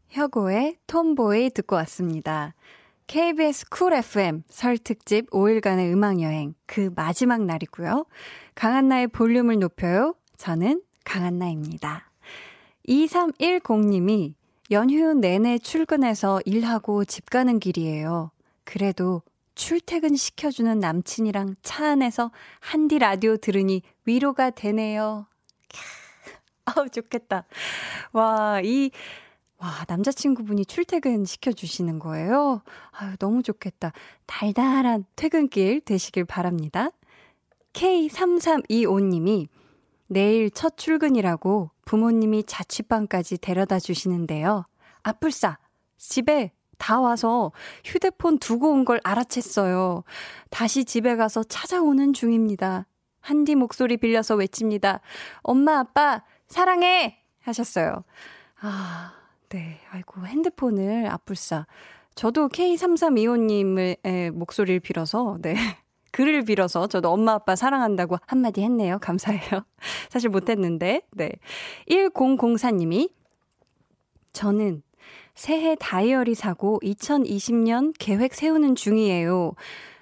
[0.08, 2.54] 혁오의 Tomboy 듣고 왔습니다.
[3.10, 8.06] KBS Cool FM 설 특집 5일간의 음악여행 그 마지막 날이고요.
[8.54, 10.14] 강한나의 볼륨을 높여요.
[10.36, 12.08] 저는 강한나입니다.
[12.86, 14.34] 2310님이
[14.70, 18.30] 연휴 내내 출근해서 일하고 집 가는 길이에요.
[18.62, 19.22] 그래도
[19.56, 25.26] 출퇴근 시켜주는 남친이랑 차 안에서 한디 라디오 들으니 위로가 되네요.
[26.64, 27.44] 아우, 좋겠다.
[28.12, 28.92] 와, 이,
[29.60, 32.62] 와, 남자친구분이 출퇴근 시켜주시는 거예요?
[32.92, 33.92] 아유, 너무 좋겠다.
[34.26, 36.90] 달달한 퇴근길 되시길 바랍니다.
[37.74, 39.48] K3325님이
[40.06, 44.64] 내일 첫 출근이라고 부모님이 자취방까지 데려다 주시는데요.
[45.02, 45.58] 아뿔싸,
[45.98, 47.52] 집에 다 와서
[47.84, 50.02] 휴대폰 두고 온 걸 알아챘어요.
[50.48, 52.86] 다시 집에 가서 찾아오는 중입니다.
[53.20, 55.00] 한디 목소리 빌려서 외칩니다.
[55.42, 57.18] 엄마, 아빠, 사랑해!
[57.42, 58.04] 하셨어요.
[58.62, 59.12] 아,
[59.50, 59.80] 네.
[59.90, 61.66] 아이고, 핸드폰을 아뿔싸.
[62.14, 65.54] 저도 K3325님의 목소리를 빌어서, 네.
[66.12, 68.98] 글을 빌어서 저도 엄마 아빠 사랑한다고 한마디 했네요.
[69.00, 69.62] 감사해요.
[70.08, 71.30] 사실 못했는데, 네.
[71.88, 73.10] 1004님이
[74.32, 74.82] 저는
[75.34, 79.52] 새해 다이어리 사고 2020년 계획 세우는 중이에요.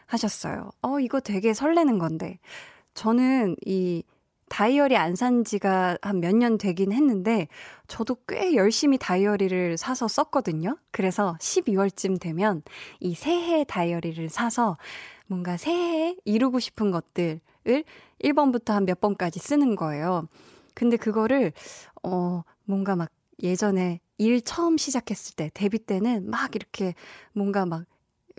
[0.07, 0.71] 하셨어요.
[0.83, 2.39] 어, 이거 되게 설레는 건데.
[2.95, 4.03] 저는 이
[4.49, 7.49] 다이어리 안 산 지가 한 몇 년 되긴 했는데,
[7.89, 10.77] 저도 꽤 열심히 다이어리를 사서 썼거든요.
[10.91, 12.63] 그래서 12월쯤 되면
[13.01, 14.77] 이 새해 다이어리를 사서
[15.27, 17.41] 뭔가 새해에 이루고 싶은 것들을
[18.23, 20.29] 1번부터 한 몇 번까지 쓰는 거예요.
[20.75, 21.53] 근데 그거를,
[22.03, 23.11] 어, 뭔가 막
[23.43, 26.95] 예전에 일 처음 시작했을 때, 데뷔 때는 막 이렇게
[27.33, 27.85] 뭔가 막,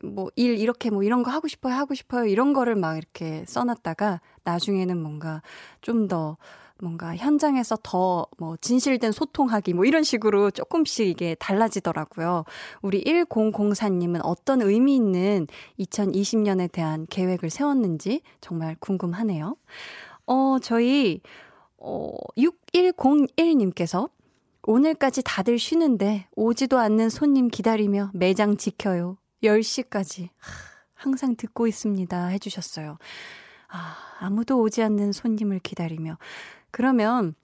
[0.04, 4.22] 뭐, 일 이렇게 뭐 이런 거 하고 싶어요, 하고 싶어요, 이런 거를 막 이렇게 써놨다가,
[4.44, 5.42] 나중에는 뭔가
[5.82, 6.38] 좀 더,
[6.82, 12.46] 뭔가 현장에서 더 뭐 진실된 소통하기 뭐 이런 식으로 조금씩 이게 달라지더라고요.
[12.82, 15.48] 우리 1004님은 어떤 의미 있는
[15.80, 19.56] 2020년에 대한 계획을 세웠는지 정말 궁금하네요.
[20.26, 21.22] 어, 저희,
[21.78, 24.10] 어, 6101님께서
[24.64, 29.18] 오늘까지 다들 쉬는데 오지도 않는 손님 기다리며 매장 지켜요.
[29.44, 30.30] 10시까지.
[30.94, 32.28] 항상 듣고 있습니다.
[32.28, 32.98] 해주셨어요.
[33.70, 36.18] 아, 아무도 오지 않는 손님을 기다리며.
[36.72, 37.36] 그러면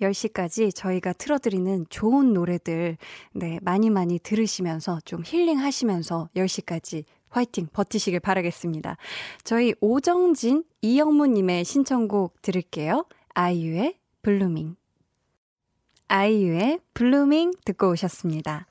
[0.00, 2.96] 10시까지 저희가 틀어드리는 좋은 노래들,
[3.34, 8.96] 네, 많이 많이 들으시면서 좀 힐링 하시면서 10시까지 화이팅 버티시길 바라겠습니다.
[9.44, 13.06] 저희 오정진, 이영무님의 신청곡 들을게요.
[13.34, 14.76] 아이유의 Blueming.
[16.08, 18.66] 아이유의 Blueming 듣고 오셨습니다.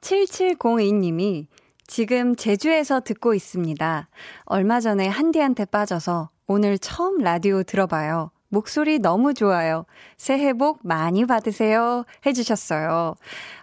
[0.00, 1.46] 7702님이
[1.88, 4.08] 지금 제주에서 듣고 있습니다.
[4.44, 8.30] 얼마 전에 한디한테 빠져서 오늘 처음 라디오 들어봐요.
[8.50, 9.84] 목소리 너무 좋아요.
[10.18, 12.04] 새해 복 많이 받으세요.
[12.26, 13.14] 해주셨어요.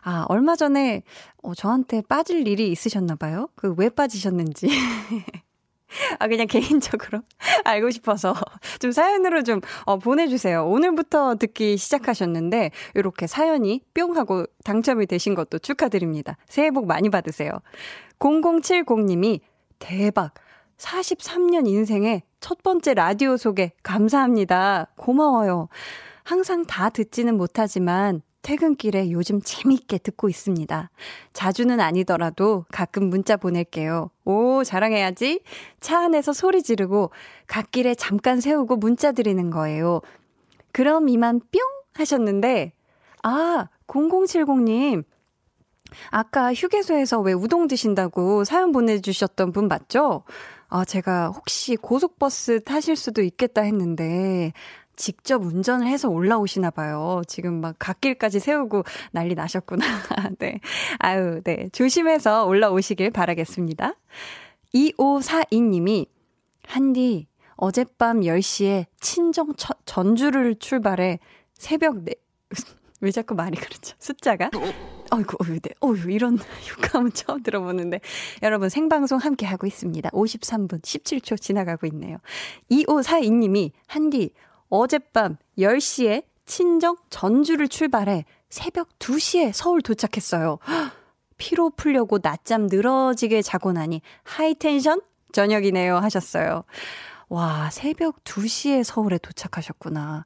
[0.01, 1.03] 아, 얼마 전에,
[1.43, 3.49] 어, 저한테 빠질 일이 있으셨나봐요.
[3.55, 4.67] 그, 왜 빠지셨는지.
[6.19, 7.21] 아, 그냥 개인적으로
[7.63, 8.34] 알고 싶어서
[8.79, 10.65] 좀 사연으로 좀 어, 보내주세요.
[10.65, 16.38] 오늘부터 듣기 시작하셨는데, 이렇게 사연이 뿅 하고 당첨이 되신 것도 축하드립니다.
[16.47, 17.51] 새해 복 많이 받으세요.
[18.19, 19.39] 0070님이
[19.79, 20.34] 대박.
[20.77, 24.88] 43년 인생의 첫 번째 라디오 소개 감사합니다.
[24.97, 25.69] 고마워요.
[26.23, 30.91] 항상 다 듣지는 못하지만 퇴근길에 요즘 재미있게 듣고 있습니다.
[31.34, 34.12] 자주는 아니더라도 가끔 문자 보낼게요.
[34.23, 35.41] 오, 자랑해야지.
[35.79, 37.10] 차 안에서 소리 지르고
[37.47, 40.01] 갓길에 잠깐 세우고 문자 드리는 거예요.
[40.71, 41.60] 그럼 이만 뿅
[41.95, 42.73] 하셨는데,
[43.23, 45.05] 아, 0070님.
[46.12, 50.21] 아까 휴게소에서 왜 우동 드신다고 사연 보내주셨던 분 맞죠?
[50.67, 54.53] 아, 제가 혹시 고속버스 타실 수도 있겠다 했는데,
[54.95, 57.21] 직접 운전을 해서 올라오시나 봐요.
[57.27, 59.86] 지금 막 갓길까지 세우고 난리 나셨구나.
[60.39, 60.60] 네.
[60.99, 61.69] 아유, 네.
[61.71, 63.93] 조심해서 올라오시길 바라겠습니다.
[64.73, 66.08] 2542님이,
[66.67, 69.53] 한디, 어젯밤 10시에 친정
[69.86, 71.19] 전주를 출발해
[71.53, 72.12] 새벽 4,
[73.01, 73.95] 왜 자꾸 말이 그렇죠?
[73.99, 74.49] 숫자가?
[75.12, 75.69] 어이구, 어이구, 네.
[75.79, 76.38] 어이구, 이런
[76.77, 77.99] 효과음은 처음 들어보는데.
[78.41, 80.10] 여러분, 생방송 함께 하고 있습니다.
[80.10, 82.17] 53분 17초 지나가고 있네요.
[82.71, 84.31] 2542님이, 한디,
[84.69, 90.60] 어젯밤 10시에 친정 전주를 출발해 새벽 2시에 서울 도착했어요.
[91.38, 95.01] 피로 풀려고 낮잠 늘어지게 자고 나니 high tension
[95.34, 96.63] 저녁이네요 하셨어요.
[97.28, 100.23] 와, 새벽 2시에 서울에 도착하셨구나.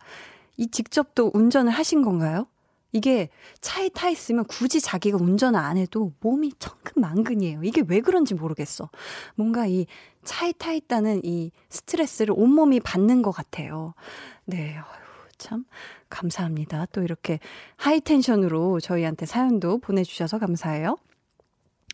[0.57, 2.47] 이 직접 또 운전을 하신 건가요?
[2.91, 3.29] 이게
[3.61, 7.63] 차에 타 있으면 굳이 자기가 운전을 안 해도 몸이 천근만근이에요.
[7.63, 8.89] 이게 왜 그런지 모르겠어.
[9.35, 9.85] 뭔가 이
[10.23, 13.93] 차에 타 있다는 이 스트레스를 온몸이 받는 것 같아요.
[14.45, 14.75] 네.
[14.75, 15.65] 아유, 참
[16.09, 16.87] 감사합니다.
[16.91, 17.39] 또 이렇게
[17.77, 20.97] 하이텐션으로 저희한테 사연도 보내주셔서 감사해요.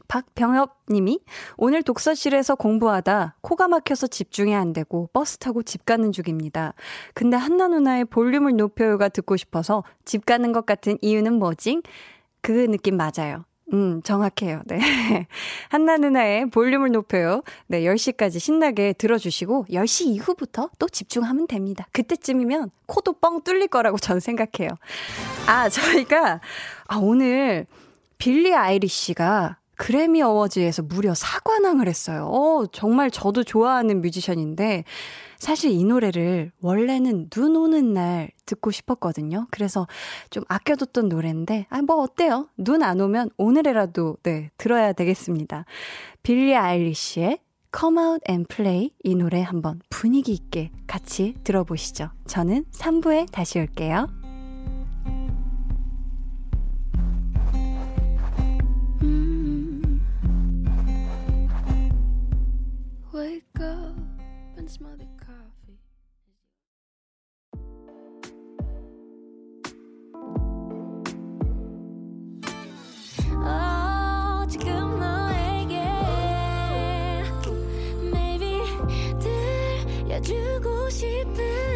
[0.08, 1.20] 박병엽 님이
[1.58, 6.74] 오늘 독서실에서 공부하다 코가 막혀서 집중이 안 되고 버스 타고 집 가는 중입니다.
[7.14, 11.82] 근데 한나 누나의 볼륨을 높여요가 듣고 싶어서 집 가는 것 같은 이유는 뭐지?
[12.42, 13.46] 그 느낌 맞아요.
[13.74, 14.62] 음, 정확해요.
[14.66, 14.80] 네.
[15.70, 17.42] 한나 누나의 볼륨을 높여요.
[17.68, 21.88] 네, 10시까지 신나게 들어주시고, 10시 이후부터 또 집중하면 됩니다.
[21.92, 24.70] 그때쯤이면 코도 뻥 뚫릴 거라고 저는 생각해요.
[25.48, 26.42] 아, 저희가,
[26.88, 27.66] 아, 오늘
[28.18, 32.28] 빌리 아이리쉬가 그래미 어워즈에서 무려 사관왕을 했어요.
[32.28, 34.84] 어, 정말 저도 좋아하는 뮤지션인데,
[35.38, 39.48] 사실 이 노래를 원래는 눈 오는 날 듣고 싶었거든요.
[39.52, 39.88] 그래서
[40.30, 42.48] 좀 아껴뒀던 노래인데, 아, 뭐 어때요?
[42.58, 45.66] 눈 안 오면 오늘이라도, 네, 들어야 되겠습니다.
[46.24, 47.40] 빌리 아일리시의
[47.78, 52.10] Come Out and Play 이 노래 한번 분위기 있게 같이 들어보시죠.
[52.26, 54.25] 저는 3부에 다시 올게요.
[63.15, 63.97] wake up
[64.57, 65.79] and smell the coffee.
[73.43, 75.83] 어, 지금 너에게
[78.13, 78.61] maybe
[80.07, 81.74] 들려주고 싶은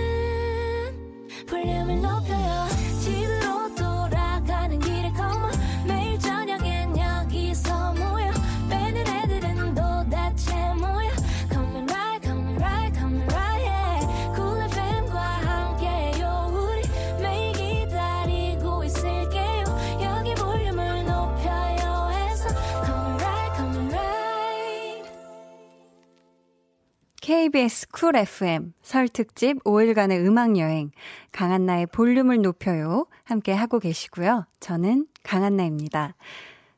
[27.50, 30.92] KBS Cool FM 설 특집 5일간의 음악 여행
[31.32, 34.46] 강한나의 볼륨을 높여요 함께 하고 계시고요.
[34.60, 36.16] 저는 강한나입니다.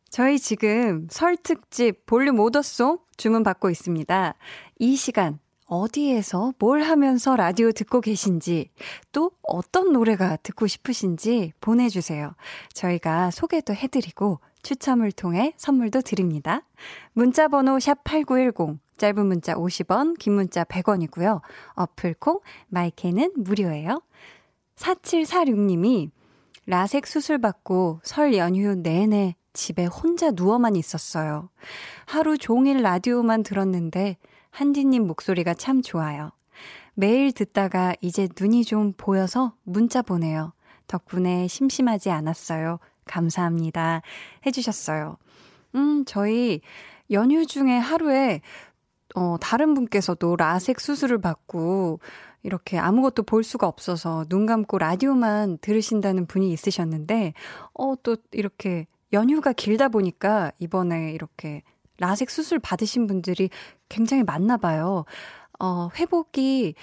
[0.10, 4.36] 저희 지금 설 특집 볼륨 order song 주문 받고 있습니다.
[4.80, 8.70] 이 시간 어디에서 뭘 하면서 라디오 듣고 계신지,
[9.12, 12.34] 또 어떤 노래가 듣고 싶으신지 보내주세요.
[12.74, 16.64] 저희가 소개도 해드리고 추첨을 통해 선물도 드립니다.
[17.14, 21.42] 문자번호 샵 8910, 짧은 문자 50원, 긴 문자 100원이고요.
[21.74, 24.04] 어플콩, 마이케는 무료예요.
[24.76, 26.12] 4746님이
[26.68, 31.50] 라섹 수술 받고 설 연휴 내내 집에 혼자 누워만 있었어요.
[32.06, 34.18] 하루 종일 라디오만 들었는데
[34.52, 36.30] 한디님 목소리가 참 좋아요.
[36.94, 40.54] 매일 듣다가 이제 눈이 좀 보여서 문자 보내요.
[40.86, 42.78] 덕분에 심심하지 않았어요.
[43.06, 44.04] 감사합니다.
[44.46, 45.18] 해주셨어요.
[45.74, 46.62] 음, 저희
[47.12, 48.42] 연휴 중에 하루에,
[49.16, 52.00] 어, 다른 분께서도 라섹 수술을 받고,
[52.44, 57.34] 이렇게 아무것도 볼 수가 없어서 눈 감고 라디오만 들으신다는 분이 있으셨는데,
[57.74, 61.62] 어, 또 이렇게 연휴가 길다 보니까 이번에 이렇게
[62.00, 63.50] 라섹 수술 받으신 분들이
[63.90, 65.06] 굉장히 많나 봐요.
[65.60, 66.76] 어, 회복이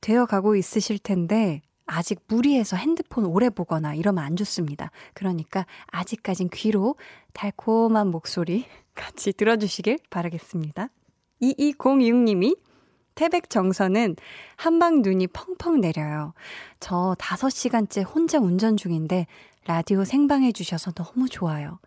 [0.00, 4.92] 되어 가고 있으실 텐데, 아직 무리해서 핸드폰 오래 보거나 이러면 안 좋습니다.
[5.12, 6.94] 그러니까 아직까진 귀로
[7.32, 10.88] 달콤한 목소리 같이 들어주시길 바라겠습니다.
[11.42, 12.56] 2206님이
[13.14, 14.16] 태백 정선은
[14.56, 16.32] 한방 눈이 펑펑 내려요.
[16.78, 19.26] 저 5시간째 혼자 운전 중인데
[19.66, 21.78] 라디오 생방해 주셔서 너무 좋아요.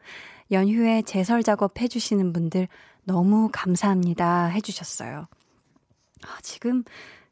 [0.52, 2.68] 연휴에 제설 작업 해주시는 분들
[3.04, 5.28] 너무 감사합니다 해주셨어요.
[6.26, 6.84] 아, 지금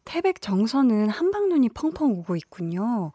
[0.04, 3.12] 태백 정선은 한방 눈이 펑펑 오고 있군요.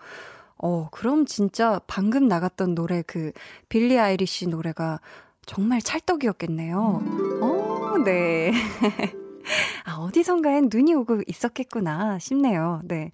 [0.58, 3.32] 어, 그럼 진짜 방금 나갔던 노래 그
[3.68, 5.00] 빌리 아이리시 노래가
[5.44, 7.02] 정말 찰떡이었겠네요.
[7.42, 7.55] 어,
[8.06, 8.52] 네.
[9.84, 12.80] 아, 어디선가엔 눈이 오고 있었겠구나 싶네요.
[12.84, 13.10] 네.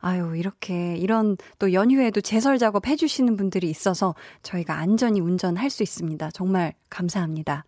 [0.00, 6.30] 아유, 이렇게, 이런 또 연휴에도 제설 작업 해주시는 분들이 있어서 저희가 안전히 운전할 수 있습니다.
[6.30, 7.64] 정말 감사합니다.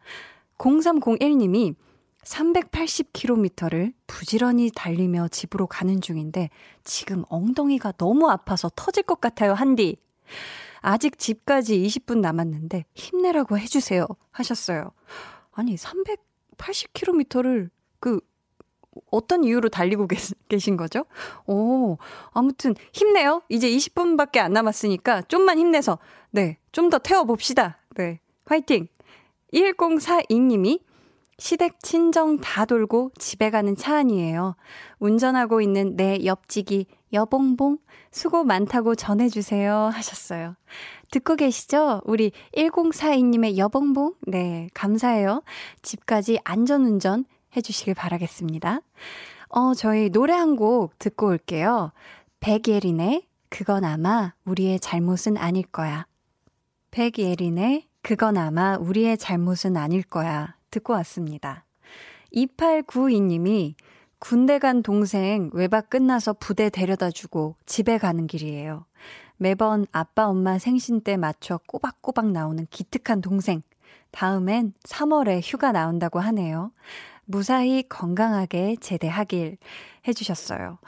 [0.58, 1.74] 0301님이
[2.22, 6.48] 380km를 부지런히 달리며 집으로 가는 중인데
[6.82, 9.98] 지금 엉덩이가 너무 아파서 터질 것 같아요, 한디.
[10.80, 14.06] 아직 집까지 20분 남았는데 힘내라고 해주세요.
[14.32, 14.92] 하셨어요.
[15.52, 15.76] 아니,
[16.56, 18.20] 380km를 그,
[19.10, 20.06] 어떤 이유로 달리고
[20.48, 21.04] 계신 거죠?
[21.46, 21.98] 오,
[22.32, 23.42] 아무튼 힘내요.
[23.48, 25.98] 이제 20분밖에 안 남았으니까 좀만 힘내서,
[26.30, 27.78] 네, 좀 더 태워 봅시다.
[27.96, 28.88] 네, 화이팅!
[29.52, 30.80] 1042님이
[31.38, 34.56] 시댁 친정 다 돌고 집에 가는 차 안이에요.
[34.98, 37.78] 운전하고 있는 내 옆지기 여봉봉
[38.10, 40.56] 수고 많다고 전해주세요 하셨어요.
[41.14, 42.00] 듣고 계시죠?
[42.06, 45.44] 우리 1042님의 여봉봉 네 감사해요.
[45.80, 47.24] 집까지 안전운전
[47.56, 48.80] 해주시길 바라겠습니다.
[49.48, 51.92] 어 저희 노래 한 곡 듣고 올게요.
[52.40, 56.04] 백예린의 그건 아마 우리의 잘못은 아닐 거야.
[56.90, 60.56] 백예린의 그건 아마 우리의 잘못은 아닐 거야.
[60.72, 61.64] 듣고 왔습니다.
[62.34, 63.74] 2892님이
[64.18, 68.86] 군대 간 동생 외박 끝나서 부대 데려다 주고 집에 가는 길이에요.
[69.36, 73.62] 매번 아빠 엄마 생신 때 맞춰 꼬박꼬박 나오는 기특한 동생.
[74.10, 76.70] 다음엔 3월에 휴가 나온다고 하네요.
[77.24, 79.56] 무사히 건강하게 제대하길
[80.06, 80.78] 해주셨어요.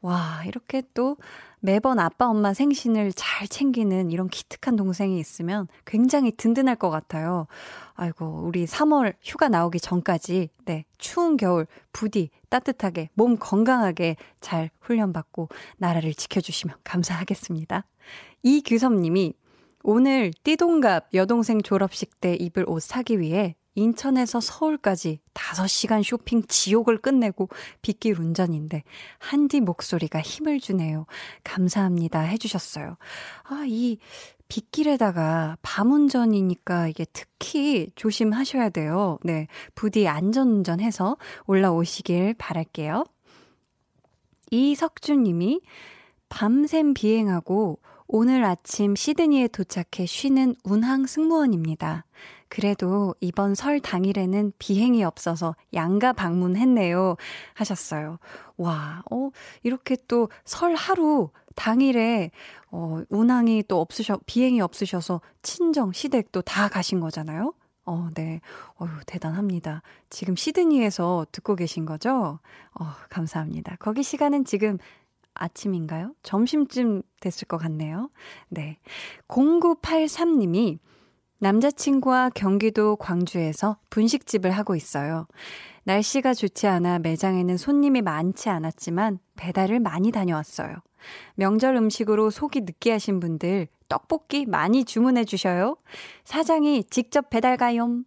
[0.00, 1.16] 와, 이렇게 또
[1.60, 7.46] 매번 아빠 엄마 생신을 잘 챙기는 이런 기특한 동생이 있으면 굉장히 든든할 것 같아요.
[7.94, 15.50] 아이고, 우리 3월 휴가 나오기 전까지, 네, 추운 겨울 부디 따뜻하게, 몸 건강하게 잘 훈련받고
[15.78, 17.84] 나라를 지켜주시면 감사하겠습니다.
[18.42, 19.34] 이규섭 님이
[19.82, 27.48] 오늘 띠동갑 여동생 졸업식 때 입을 옷 사기 위해 인천에서 서울까지 5시간 쇼핑 지옥을 끝내고
[27.80, 28.84] 빗길 운전인데
[29.18, 31.06] 한디 목소리가 힘을 주네요.
[31.42, 32.96] 감사합니다 해주셨어요.
[33.44, 33.98] 아, 이
[34.48, 39.18] 빗길에다가 밤 운전이니까 이게 특히 조심하셔야 돼요.
[39.24, 39.46] 네.
[39.74, 43.04] 부디 안전운전 해서 올라오시길 바랄게요.
[44.50, 45.62] 이석준 님이
[46.28, 47.78] 밤샘 비행하고
[48.14, 52.04] 오늘 아침 시드니에 도착해 쉬는 운항 승무원입니다.
[52.48, 57.16] 그래도 이번 설 당일에는 비행이 없어서 양가 방문했네요.
[57.54, 58.18] 하셨어요.
[58.58, 59.30] 와, 어,
[59.62, 62.30] 이렇게 또 설 하루 당일에
[62.70, 67.54] 어, 운항이 또 없으셔, 비행이 없으셔서 친정, 시댁도 다 가신 거잖아요.
[67.86, 68.42] 어, 네.
[68.76, 69.80] 어휴, 대단합니다.
[70.10, 72.40] 지금 시드니에서 듣고 계신 거죠?
[72.78, 73.76] 어, 감사합니다.
[73.80, 74.76] 거기 시간은 지금
[75.34, 76.14] 아침인가요?
[76.22, 78.10] 점심쯤 됐을 것 같네요.
[78.48, 78.78] 네.
[79.28, 80.78] 0983님이
[81.38, 85.26] 남자친구와 경기도 광주에서 분식집을 하고 있어요.
[85.84, 90.76] 날씨가 좋지 않아 매장에는 손님이 많지 않았지만 배달을 많이 다녀왔어요.
[91.34, 95.76] 명절 음식으로 속이 느끼하신 분들 떡볶이 많이 주문해 주셔요.
[96.24, 98.02] 사장이 직접 배달 가요.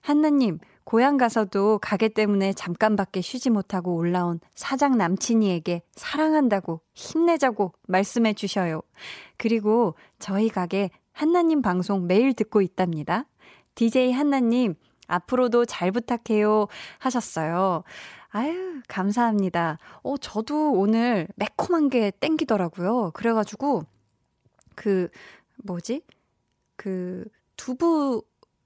[0.00, 0.58] 한나님,
[0.88, 8.80] 고향 가서도 가게 때문에 잠깐밖에 쉬지 못하고 올라온 사장 남친이에게 사랑한다고 힘내자고 말씀해 주셔요.
[9.36, 13.26] 그리고 저희 가게 한나님 방송 매일 듣고 있답니다.
[13.74, 14.76] DJ 한나님,
[15.08, 16.68] 앞으로도 잘 부탁해요.
[17.00, 17.84] 하셨어요.
[18.30, 19.76] 아유, 감사합니다.
[20.02, 23.10] 어, 저도 오늘 매콤한 게 땡기더라고요.
[23.12, 23.82] 그래가지고,
[24.74, 25.10] 그,
[25.64, 26.00] 뭐지?
[26.76, 27.26] 그,
[27.58, 28.22] 두부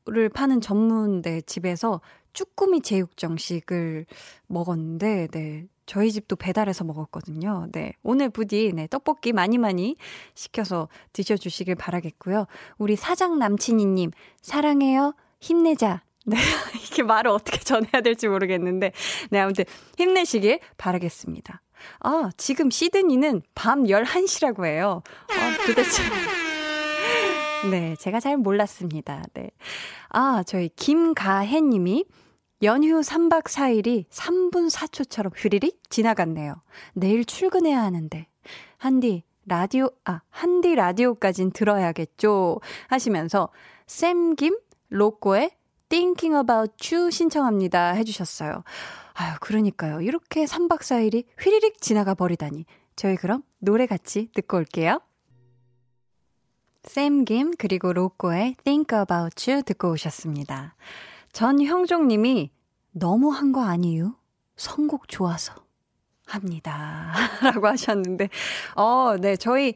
[0.07, 2.01] 를 파는 전문 네, 집에서
[2.33, 4.07] 쭈꾸미 제육정식을
[4.49, 5.67] 먹었는데, 네.
[5.87, 7.69] 저희 집도 배달해서 먹었거든요.
[7.71, 7.93] 네.
[8.03, 9.97] 오늘 부디, 네, 떡볶이 많이 많이
[10.35, 12.47] 시켜서 드셔주시길 바라겠고요.
[12.79, 15.15] 우리 사장 남친이님, 사랑해요.
[15.41, 16.03] 힘내자.
[16.27, 16.37] 네.
[16.85, 18.93] 이게 말을 어떻게 전해야 될지 모르겠는데.
[19.31, 19.39] 네.
[19.39, 19.65] 아무튼
[19.99, 21.63] 힘내시길 바라겠습니다.
[22.01, 25.03] 아, 지금 시드니는 밤 11시라고 해요.
[25.29, 26.03] 아, 도대체.
[27.71, 27.97] 네.
[27.97, 29.23] 제가 잘 몰랐습니다.
[29.35, 29.51] 네.
[30.09, 32.05] 아, 저희 김가혜 님이
[32.63, 36.63] 연휴 3박 4일이 3분 4초처럼 휘리릭 지나갔네요.
[36.95, 38.27] 내일 출근해야 하는데.
[38.79, 42.61] 한디, 라디오, 아, 한디 라디오까진 들어야겠죠.
[42.89, 43.49] 하시면서
[43.87, 44.59] 샘김
[44.91, 45.51] 로꼬의
[45.89, 47.93] Thinking About You 신청합니다.
[47.93, 48.63] 해주셨어요.
[49.15, 50.01] 아유, 그러니까요.
[50.01, 52.65] 이렇게 3박 4일이 휘리릭 지나가 버리다니.
[52.97, 55.01] 저희 그럼 노래 같이 듣고 올게요.
[56.85, 60.75] 샘김 그리고 로꼬의 Think About You 듣고 오셨습니다.
[61.33, 62.51] 전형종님이
[62.93, 64.13] 너무 한 거 아니유?
[64.57, 65.55] 선곡 좋아서
[66.27, 67.13] 합니다.
[67.43, 68.29] 라고 하셨는데,
[68.77, 69.75] 어, 네, 저희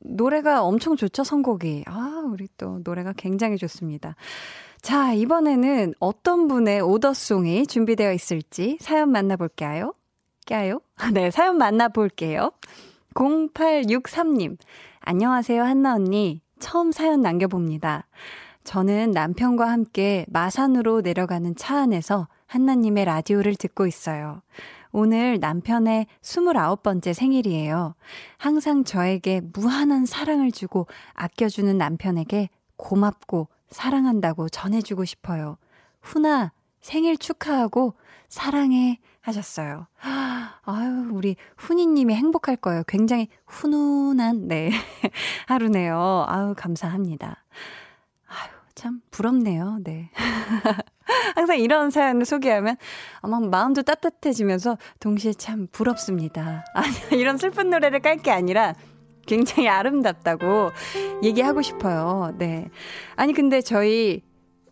[0.00, 1.84] 노래가 엄청 좋죠, 선곡이.
[1.86, 4.14] 아, 우리 또 노래가 굉장히 좋습니다.
[4.80, 9.94] 자, 이번에는 어떤 분의 오더송이 준비되어 있을지 사연 만나볼게요.
[10.46, 10.80] 깨요?
[11.14, 12.52] 네, 사연 만나볼게요.
[13.14, 14.56] 0863님.
[15.00, 16.42] 안녕하세요, 한나 언니.
[16.58, 18.06] 처음 사연 남겨봅니다.
[18.64, 24.42] 저는 남편과 함께 마산으로 내려가는 차 안에서 한나님의 라디오를 듣고 있어요.
[24.90, 27.94] 오늘 남편의 29번째 생일이에요.
[28.36, 35.58] 항상 저에게 무한한 사랑을 주고 아껴주는 남편에게 고맙고 사랑한다고 전해주고 싶어요.
[36.00, 37.94] 훈아, 생일 축하하고
[38.28, 39.86] 사랑해 하셨어요.
[40.00, 42.82] 아유, 우리 훈이님이 행복할 거예요.
[42.86, 44.70] 굉장히 훈훈한, 네.
[45.46, 46.24] 하루네요.
[46.28, 47.44] 아유, 감사합니다.
[48.26, 49.78] 아유, 참 부럽네요.
[49.82, 50.10] 네.
[51.34, 52.76] 항상 이런 사연을 소개하면
[53.20, 56.64] 아마 마음도 따뜻해지면서 동시에 참 부럽습니다.
[56.74, 58.74] 아니, 이런 슬픈 노래를 깔 게 아니라
[59.26, 60.70] 굉장히 아름답다고
[61.22, 62.32] 얘기하고 싶어요.
[62.38, 62.68] 네.
[63.16, 64.22] 아니, 근데 저희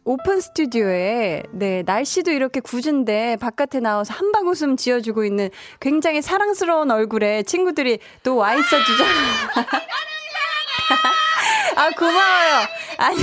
[0.08, 5.50] 오픈 스튜디오에, 네, 날씨도 이렇게 굳은데 바깥에 나와서 한방 웃음 지어주고 있는
[5.80, 9.10] 굉장히 사랑스러운 얼굴에 친구들이 또 와 있어 주잖아.
[11.74, 12.66] 아, 고마워요.
[12.98, 13.18] 아니.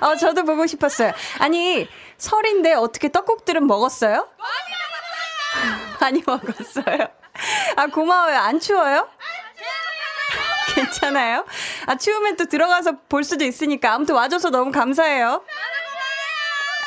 [0.00, 1.12] 어, 저도 보고 싶었어요.
[1.38, 1.86] 아니,
[2.16, 4.26] 설인데 어떻게 떡국들은 먹었어요?
[6.00, 6.24] 많이 먹었어요.
[6.24, 7.08] 많이 먹었어요.
[7.76, 8.36] 아, 고마워요.
[8.36, 9.08] 안 추워요?
[10.74, 11.44] 괜찮아요?
[11.86, 13.94] 아, 추우면 또 들어가서 볼 수도 있으니까.
[13.94, 15.42] 아무튼 와줘서 너무 감사해요.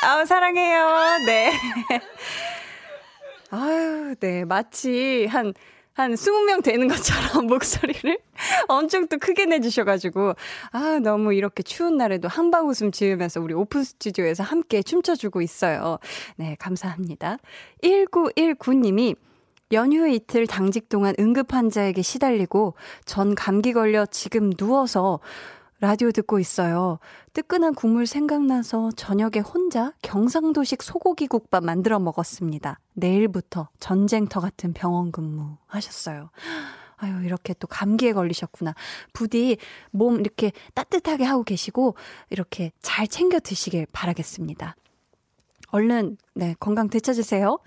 [0.02, 1.18] 아우, 사랑해요.
[1.26, 1.52] 네.
[3.50, 4.44] 아유, 네.
[4.44, 5.52] 마치 한,
[5.92, 8.18] 한 20명 되는 것처럼 목소리를
[8.68, 10.34] 엄청 또 크게 내주셔가지고,
[10.72, 15.98] 아, 너무 이렇게 추운 날에도 한방 웃음 지으면서 우리 오픈 스튜디오에서 함께 춤춰주고 있어요.
[16.36, 17.38] 네, 감사합니다.
[17.84, 19.14] 1919님이
[19.72, 22.74] 연휴 이틀 당직 동안 응급 환자에게 시달리고
[23.06, 25.20] 전 감기 걸려 지금 누워서
[25.80, 26.98] 라디오 듣고 있어요.
[27.32, 32.78] 뜨끈한 국물 생각나서 저녁에 혼자 경상도식 소고기 국밥 만들어 먹었습니다.
[32.92, 36.30] 내일부터 전쟁터 같은 병원 근무 하셨어요.
[36.98, 38.76] 아유, 이렇게 또 감기에 걸리셨구나.
[39.12, 39.56] 부디
[39.90, 41.96] 몸 이렇게 따뜻하게 하고 계시고,
[42.30, 44.76] 이렇게 잘 챙겨 드시길 바라겠습니다.
[45.72, 47.58] 얼른, 네, 건강 되찾으세요.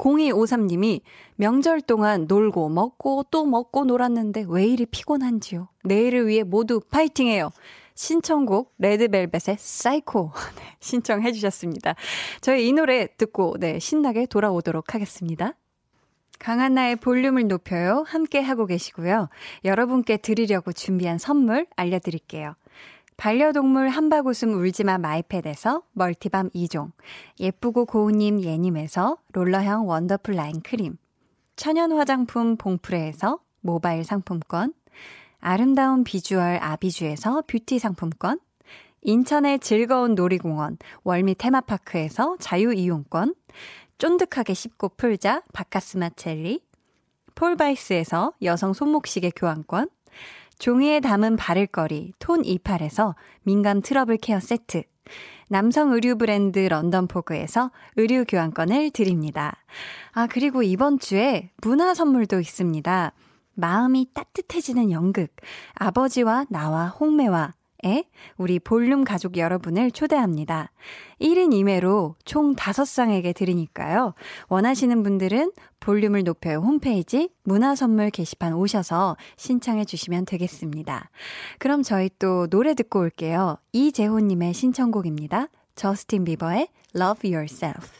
[0.00, 1.02] 0253님이
[1.36, 5.68] 명절 동안 놀고 먹고 또 먹고 놀았는데 왜 이리 피곤한지요.
[5.84, 7.50] 내일을 위해 모두 파이팅해요.
[7.94, 11.94] 신청곡 레드벨벳의 사이코 네, 신청해 주셨습니다.
[12.40, 15.54] 저희 이 노래 듣고 네, 신나게 돌아오도록 하겠습니다.
[16.38, 18.04] 강한나의 볼륨을 높여요.
[18.06, 19.28] 함께 하고 계시고요.
[19.66, 22.54] 여러분께 드리려고 준비한 선물 알려드릴게요.
[23.20, 26.90] 반려동물 한바구음 울지마 마이패드에서 멀티밤 2종,
[27.38, 30.96] 예쁘고 고운님 예님에서 롤러형 원더풀 라인 크림,
[31.54, 34.72] 천연 화장품 봉프레에서 모바일 상품권,
[35.38, 38.40] 아름다운 비주얼 아비주에서 뷰티 상품권,
[39.02, 43.34] 인천의 즐거운 놀이공원 월미 테마파크에서 자유이용권,
[43.98, 46.64] 쫀득하게 씹고 풀자 박카스맛 젤리,
[47.34, 49.90] 폴바이스에서 여성 손목시계 교환권,
[50.60, 54.82] 종이에 담은 바를 거리 톤 이팔에서 민감 트러블 care 세트.
[55.48, 59.56] 남성 의류 브랜드 런던포그에서 의류 교환권을 드립니다.
[60.12, 63.12] 아, 그리고 이번 주에 문화 선물도 있습니다.
[63.54, 65.34] 마음이 따뜻해지는 연극.
[65.76, 67.54] 아버지와 나와 홍매와
[67.84, 68.04] 에
[68.36, 70.70] 우리 볼륨 가족 여러분을 초대합니다.
[71.20, 74.14] 1인 2매로 총 5쌍에게 드리니까요.
[74.48, 81.10] 원하시는 분들은 볼륨을 높여요 홈페이지 문화선물 게시판 오셔서 신청해 주시면 되겠습니다.
[81.58, 83.56] 그럼 저희 또 노래 듣고 올게요.
[83.72, 85.48] 이재호님의 신청곡입니다.
[85.74, 87.99] 저스틴 비버의 Love Yourself.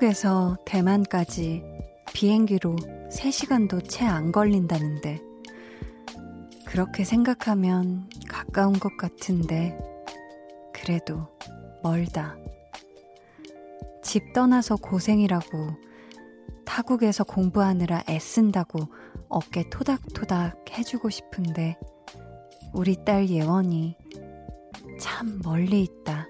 [0.00, 1.62] 한국에서 대만까지
[2.14, 2.74] 비행기로
[3.12, 5.20] 3시간도 채 안 걸린다는데,
[6.66, 9.78] 그렇게 생각하면 가까운 것 같은데,
[10.72, 11.28] 그래도
[11.82, 12.36] 멀다.
[14.02, 15.68] 집 떠나서 고생이라고,
[16.64, 18.78] 타국에서 공부하느라 애쓴다고
[19.28, 21.76] 어깨 토닥토닥 해주고 싶은데,
[22.72, 23.96] 우리 딸 예원이
[24.98, 26.26] 참 멀리 있다.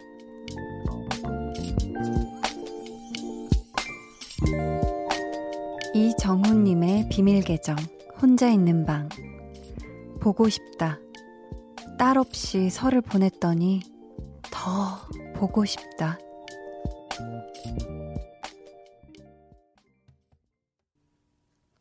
[6.00, 7.76] 이정훈님의 비밀 계정,
[8.22, 9.10] 혼자 있는 방.
[10.18, 10.98] 보고 싶다.
[11.98, 13.82] 딸 없이 설을 보냈더니
[14.50, 14.98] 더
[15.34, 16.18] 보고 싶다.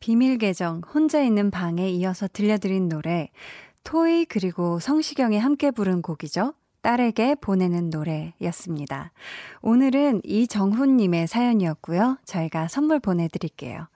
[0.02, 3.30] 비밀 계정, 혼자 있는 방에 이어서 들려드린 노래,
[3.86, 6.54] 토이 그리고 성시경이 함께 부른 곡이죠.
[6.82, 9.12] 딸에게 보내는 노래였습니다.
[9.62, 12.18] 오늘은 이정훈님의 사연이었고요.
[12.26, 13.88] 저희가 선물 보내드릴게요.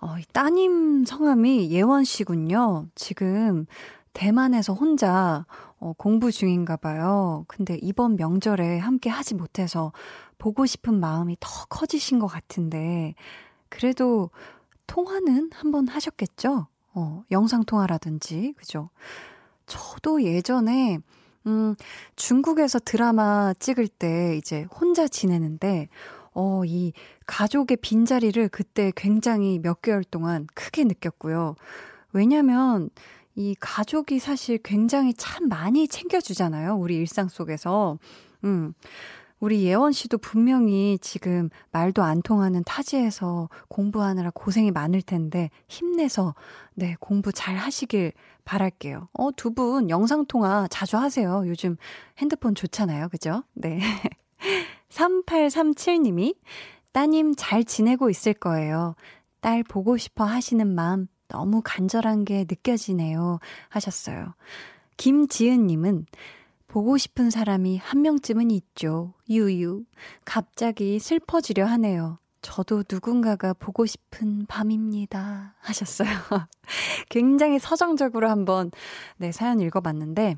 [0.00, 2.86] 어, 따님 성함이 예원 씨군요.
[2.94, 3.66] 지금
[4.12, 5.44] 대만에서 혼자
[5.80, 7.44] 어, 공부 중인가 봐요.
[7.46, 9.92] 근데 이번 명절에 함께 하지 못해서
[10.38, 13.14] 보고 싶은 마음이 더 커지신 것 같은데,
[13.68, 14.30] 그래도
[14.86, 16.66] 통화는 한번 하셨겠죠?
[16.94, 18.90] 어, 영상통화라든지, 그죠?
[19.66, 20.98] 저도 예전에
[21.48, 21.74] 음,
[22.14, 25.88] 중국에서 드라마 찍을 때 이제 혼자 지내는데,
[26.34, 26.92] 어, 이
[27.26, 31.56] 가족의 빈자리를 그때 굉장히 몇 개월 동안 크게 느꼈고요.
[32.12, 32.90] 왜냐면
[33.34, 36.76] 이 가족이 사실 굉장히 참 많이 챙겨주잖아요.
[36.76, 37.98] 우리 일상 속에서.
[38.44, 38.74] 음.
[39.40, 46.34] 우리 예원 씨도 분명히 지금 말도 안 통하는 타지에서 공부하느라 고생이 많을 텐데 힘내서
[46.74, 48.12] 네, 공부 잘 하시길
[48.44, 49.08] 바랄게요.
[49.12, 51.44] 어, 두 분 영상 통화 자주 하세요.
[51.46, 51.76] 요즘
[52.18, 53.08] 핸드폰 좋잖아요.
[53.08, 53.42] 그죠?
[53.54, 53.80] 네.
[54.90, 56.36] 3837님이
[56.92, 58.94] 따님 잘 지내고 있을 거예요.
[59.40, 63.38] 딸 보고 싶어 하시는 마음 너무 간절한 게 느껴지네요.
[63.68, 64.34] 하셨어요.
[64.96, 66.06] 김지은님은
[66.68, 69.14] 보고 싶은 사람이 한 명쯤은 있죠.
[69.28, 69.84] 유유.
[70.24, 72.18] 갑자기 슬퍼지려 하네요.
[72.42, 75.54] 저도 누군가가 보고 싶은 밤입니다.
[75.60, 76.08] 하셨어요.
[77.08, 78.70] 굉장히 서정적으로 한번,
[79.16, 80.36] 네, 사연 읽어 봤는데,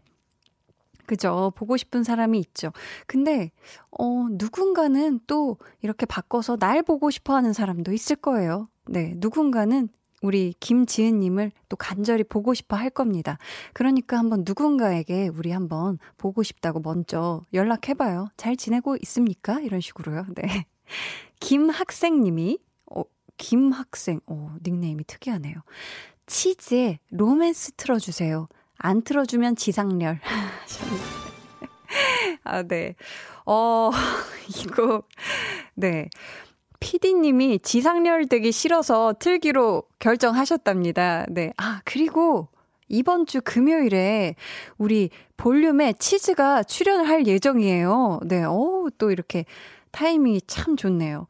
[1.04, 1.52] 그죠.
[1.56, 2.72] 보고 싶은 사람이 있죠.
[3.08, 3.50] 근데,
[3.90, 8.68] 어, 누군가는 또 이렇게 바꿔서 날 보고 싶어 하는 사람도 있을 거예요.
[8.86, 9.88] 네, 누군가는
[10.20, 13.38] 우리 김지은님을 또 간절히 보고 싶어 할 겁니다.
[13.72, 18.28] 그러니까 한번 누군가에게 우리 한번 보고 싶다고 먼저 연락해봐요.
[18.36, 19.60] 잘 지내고 있습니까?
[19.60, 20.26] 이런 식으로요.
[20.34, 20.66] 네.
[21.40, 22.58] 김학생님이,
[22.94, 23.02] 어,
[23.38, 25.54] 김학생, 어, 닉네임이 특이하네요.
[26.26, 28.48] 치즈에 로맨스 틀어주세요.
[28.76, 30.20] 안 틀어주면 지상렬.
[32.44, 32.94] 아, 네.
[33.46, 33.90] 어,
[34.62, 35.02] 이거,
[35.74, 36.08] 네.
[36.80, 41.26] PD님이 지상렬 되기 싫어서 틀기로 결정하셨답니다.
[41.28, 41.52] 네.
[41.56, 42.48] 아, 그리고
[42.88, 44.34] 이번 주 금요일에
[44.78, 48.20] 우리 볼륨에 치즈가 출연을 할 예정이에요.
[48.24, 48.42] 네.
[48.42, 49.44] 어, 또 이렇게
[49.92, 51.26] 타이밍이 참 좋네요.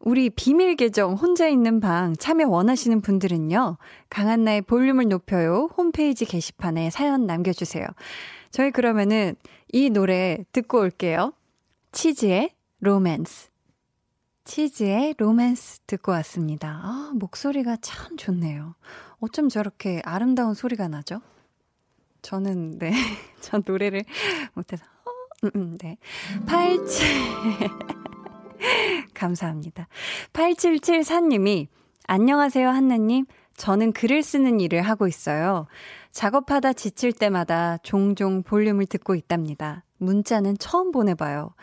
[0.00, 3.78] 우리 비밀 계정 혼자 있는 방 참여 원하시는 분들은요.
[4.10, 5.70] 강한나의 볼륨을 높여요.
[5.78, 7.86] 홈페이지 게시판에 사연 남겨주세요.
[8.50, 9.34] 저희 그러면은
[9.72, 11.32] 이 노래 듣고 올게요.
[11.92, 12.50] 치즈의
[12.80, 13.53] 로맨스.
[14.44, 16.80] 치즈의 로맨스 듣고 왔습니다.
[16.82, 18.74] 아, 목소리가 참 좋네요.
[19.20, 21.20] 어쩜 저렇게 아름다운 소리가 나죠?
[22.20, 22.92] 저는, 네.
[23.40, 24.04] 전 노래를
[24.52, 25.10] 못해서, 어,
[25.44, 25.96] 음, 음, 네.
[26.46, 27.70] 87.
[29.14, 29.88] 감사합니다.
[30.32, 31.68] 8774님이,
[32.06, 33.24] 안녕하세요, 한나님.
[33.56, 35.66] 저는 글을 쓰는 일을 하고 있어요.
[36.12, 39.84] 작업하다 지칠 때마다 종종 볼륨을 듣고 있답니다.
[39.98, 41.54] 문자는 처음 보내봐요.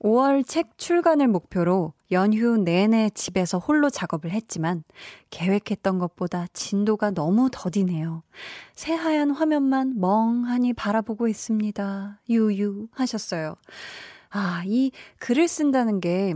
[0.00, 4.82] 5월 책 출간을 목표로 연휴 내내 집에서 홀로 작업을 했지만
[5.28, 8.22] 계획했던 것보다 진도가 너무 더디네요.
[8.74, 12.20] 새하얀 화면만 멍하니 바라보고 있습니다.
[12.30, 13.56] 유유 하셨어요.
[14.30, 16.34] 아, 이 글을 쓴다는 게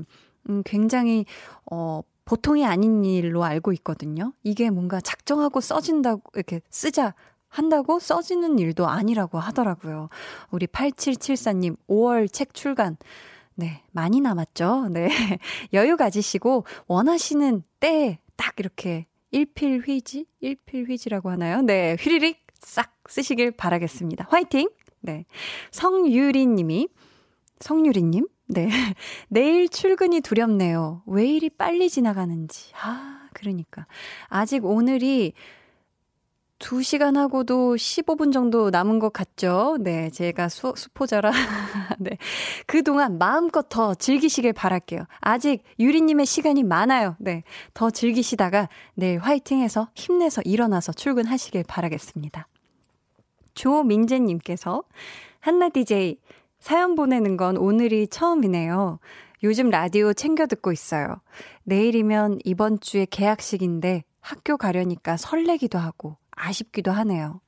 [0.51, 1.25] 음, 굉장히
[1.71, 4.35] 어 보통이 아닌 일로 알고 있거든요.
[4.43, 7.15] 이게 뭔가 작정하고 써진다고 이렇게 쓰자
[7.49, 10.11] 한다고 써지는 일도 아니라고 하더라고요.
[10.51, 12.99] 우리 8774님 5월 책 출간
[13.59, 14.89] 네, 많이 남았죠?
[14.93, 15.09] 네.
[15.73, 20.27] 여유 가지시고 원하시는 때에 딱 이렇게 일필휘지?
[20.39, 21.61] 일필휘지라고 하나요?
[21.63, 24.29] 네, 휘리릭 싹 쓰시길 바라겠습니다.
[24.31, 24.71] 화이팅!
[25.01, 25.25] 네.
[25.73, 26.87] 성유리 님이,
[27.59, 28.29] 성유리 님?
[28.47, 28.69] 네.
[29.29, 31.03] 내일 출근이 두렵네요.
[31.07, 32.71] 왜 이리 빨리 지나가는지.
[32.81, 33.89] 아, 그러니까.
[34.29, 35.33] 아직 오늘이
[36.59, 39.77] 2시간 하고도 15분 정도 남은 것 같죠?
[39.81, 41.31] 네, 제가 수, 수포자라.
[41.99, 42.19] 네.
[42.67, 45.07] 그동안 마음껏 더 즐기시길 바랄게요.
[45.21, 47.17] 아직 유리님의 시간이 많아요.
[47.19, 47.45] 네.
[47.75, 52.49] 더 즐기시다가 내일 화이팅 해서 힘내서 일어나서 출근하시길 바라겠습니다.
[53.55, 54.83] 조민재님께서
[55.41, 56.19] 한나 DJ
[56.59, 58.99] 사연 보내는 건 오늘이 처음이네요.
[59.45, 61.21] 요즘 라디오 챙겨 듣고 있어요.
[61.63, 67.41] 내일이면 이번 주에 계약식인데 학교 가려니까 설레기도 하고 아쉽기도 하네요.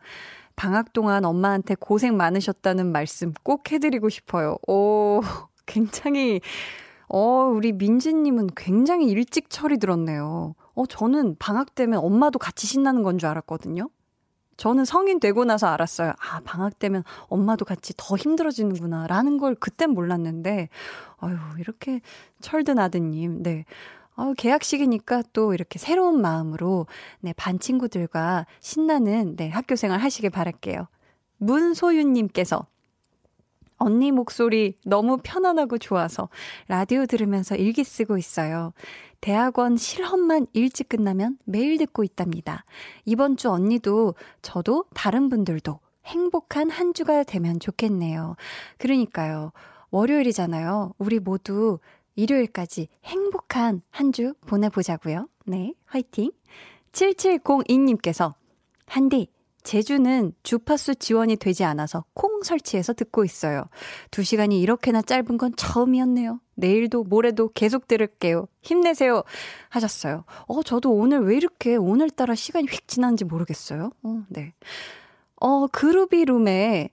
[0.56, 4.56] 방학 동안 엄마한테 고생 많으셨다는 말씀 꼭 해드리고 싶어요.
[4.68, 5.20] 오,
[5.66, 6.40] 굉장히,
[7.08, 10.54] 어, 우리 민지님은 굉장히 일찍 철이 들었네요.
[10.74, 13.88] 어, 저는 방학 때면 엄마도 같이 신나는 건 줄 알았거든요.
[14.56, 16.12] 저는 성인 되고 나서 알았어요.
[16.20, 19.06] 아, 방학 때면 엄마도 같이 더 힘들어지는구나.
[19.06, 20.68] 라는 걸 그땐 몰랐는데,
[21.16, 22.02] 아유, 이렇게
[22.42, 23.64] 철든 아드님, 네.
[24.20, 26.86] 어, 계약식이니까 또 이렇게 새로운 마음으로,
[27.20, 30.88] 네, 반 친구들과 신나는, 네, 학교 생활 하시길 바랄게요.
[31.38, 32.66] 문소윤님께서,
[33.78, 36.28] 언니 목소리 너무 편안하고 좋아서
[36.68, 38.74] 라디오 들으면서 일기 쓰고 있어요.
[39.22, 42.66] 대학원 실험만 일찍 끝나면 매일 듣고 있답니다.
[43.06, 48.36] 이번 주 언니도 저도 다른 분들도 행복한 한 주가 되면 좋겠네요.
[48.76, 49.52] 그러니까요.
[49.90, 50.92] 월요일이잖아요.
[50.98, 51.78] 우리 모두
[52.16, 55.28] 일요일까지 행복한 한 주 보내보자고요.
[55.46, 56.32] 네, 화이팅.
[56.92, 58.34] 7702님께서
[58.86, 59.28] 한디
[59.62, 63.64] 제주는 주파수 지원이 되지 않아서 콩 설치해서 듣고 있어요.
[64.10, 66.40] 두 시간이 이렇게나 짧은 건 처음이었네요.
[66.54, 68.48] 내일도 모레도 계속 들을게요.
[68.62, 69.22] 힘내세요.
[69.68, 70.24] 하셨어요.
[70.46, 73.90] 어, 저도 오늘 왜 이렇게 오늘따라 시간이 휙 지났는지 모르겠어요.
[74.02, 74.54] 어, 네.
[75.36, 76.90] 어, 그루비룸에,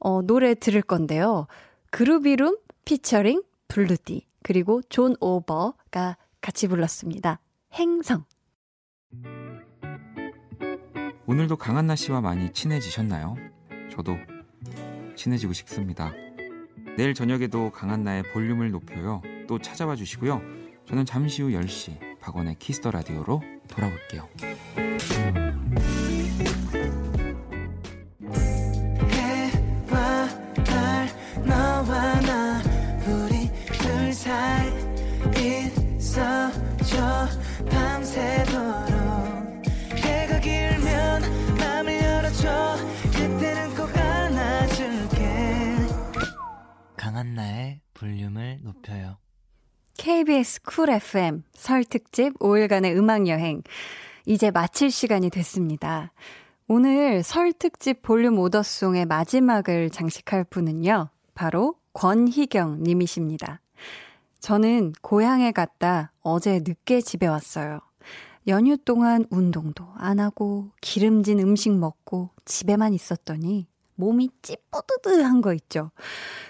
[0.00, 1.46] 어, 노래 들을 건데요.
[1.90, 7.40] 그루비룸 피처링 블루디, 그리고 존 오파가 같이 불렀습니다.
[7.74, 8.24] 행성.
[11.26, 13.36] 오늘도 강한나 씨와 많이 친해지셨나요?
[13.90, 14.16] 저도
[15.14, 16.12] 친해지고 싶습니다.
[16.96, 19.22] 내일 저녁에도 강한나의 볼륨을 높여요.
[19.46, 20.42] 또 찾아와 주시고요.
[20.86, 24.28] 저는 잠시 후 10시 박원의 Kiss the Radio로 돌아올게요.
[37.66, 39.00] 밤새도록
[39.96, 41.22] 해가 길면
[41.58, 42.76] 맘을 열어줘
[43.12, 45.76] 그때는 꼭 안아줄게
[46.96, 49.18] 강한나의 볼륨을 높여요.
[49.98, 53.62] KBS Cool FM 설 특집 5일간의 음악 여행
[54.26, 56.12] 이제 마칠 시간이 됐습니다.
[56.68, 61.08] 오늘 설 특집 볼륨 order song의 마지막을 장식할 분은요.
[61.34, 63.60] 바로 권희경 님이십니다.
[64.40, 67.80] 저는 고향에 갔다 어제 늦게 집에 왔어요.
[68.48, 75.90] 연휴 동안 운동도 안 하고 기름진 음식 먹고 집에만 있었더니 몸이 찌뿌드드한 거 있죠.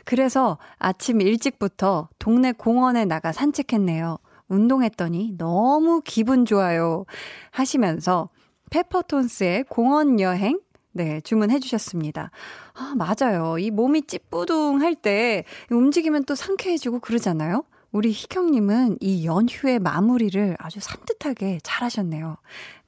[0.05, 4.19] 그래서 아침 일찍부터 동네 공원에 나가 산책했네요.
[4.49, 7.05] 운동했더니 너무 기분 좋아요.
[7.51, 8.31] 하시면서
[8.71, 10.61] 페퍼톤스의 공원 여행
[10.93, 12.31] 네, 주문해 주셨습니다.
[12.75, 13.59] 아, 맞아요.
[13.59, 17.65] 이 몸이 찌뿌둥할 때 움직이면 또 상쾌해지고 그러잖아요.
[17.93, 22.37] 우리 희경님은 이 연휴의 마무리를 아주 산뜻하게 잘 하셨네요.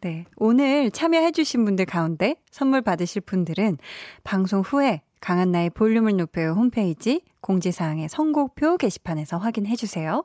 [0.01, 0.27] 네.
[0.37, 3.79] 오늘 참여해주신 분들 가운데 선물 받으실 분들은
[4.23, 10.25] 방송 후에 강한나의 볼륨을 높여요 홈페이지 공지사항의 선곡표 게시판에서 확인해주세요.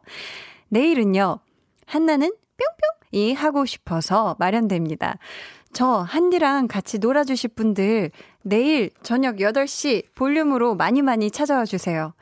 [0.69, 1.39] 내일은요,
[1.85, 2.31] 한나는
[3.11, 5.17] 뿅뿅이 하고 싶어서 마련됩니다.
[5.73, 8.11] 저 한디랑 같이 놀아주실 분들
[8.43, 12.13] 내일 저녁 8시 볼륨으로 많이 많이 찾아와 주세요.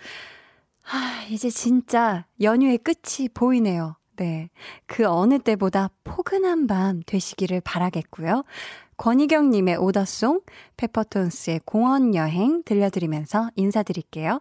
[0.91, 3.95] 아, 이제 진짜 연휴의 끝이 보이네요.
[4.17, 4.49] 네.
[4.85, 8.43] 그 어느 때보다 포근한 밤 되시기를 바라겠고요.
[8.97, 10.41] 권희경님의 오더송,
[10.77, 14.39] 페퍼톤스의 공원 여행 들려드리면서 인사드릴게요.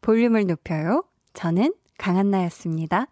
[0.00, 1.02] 볼륨을 높여요.
[1.32, 3.08] 저는 강한나였습니다.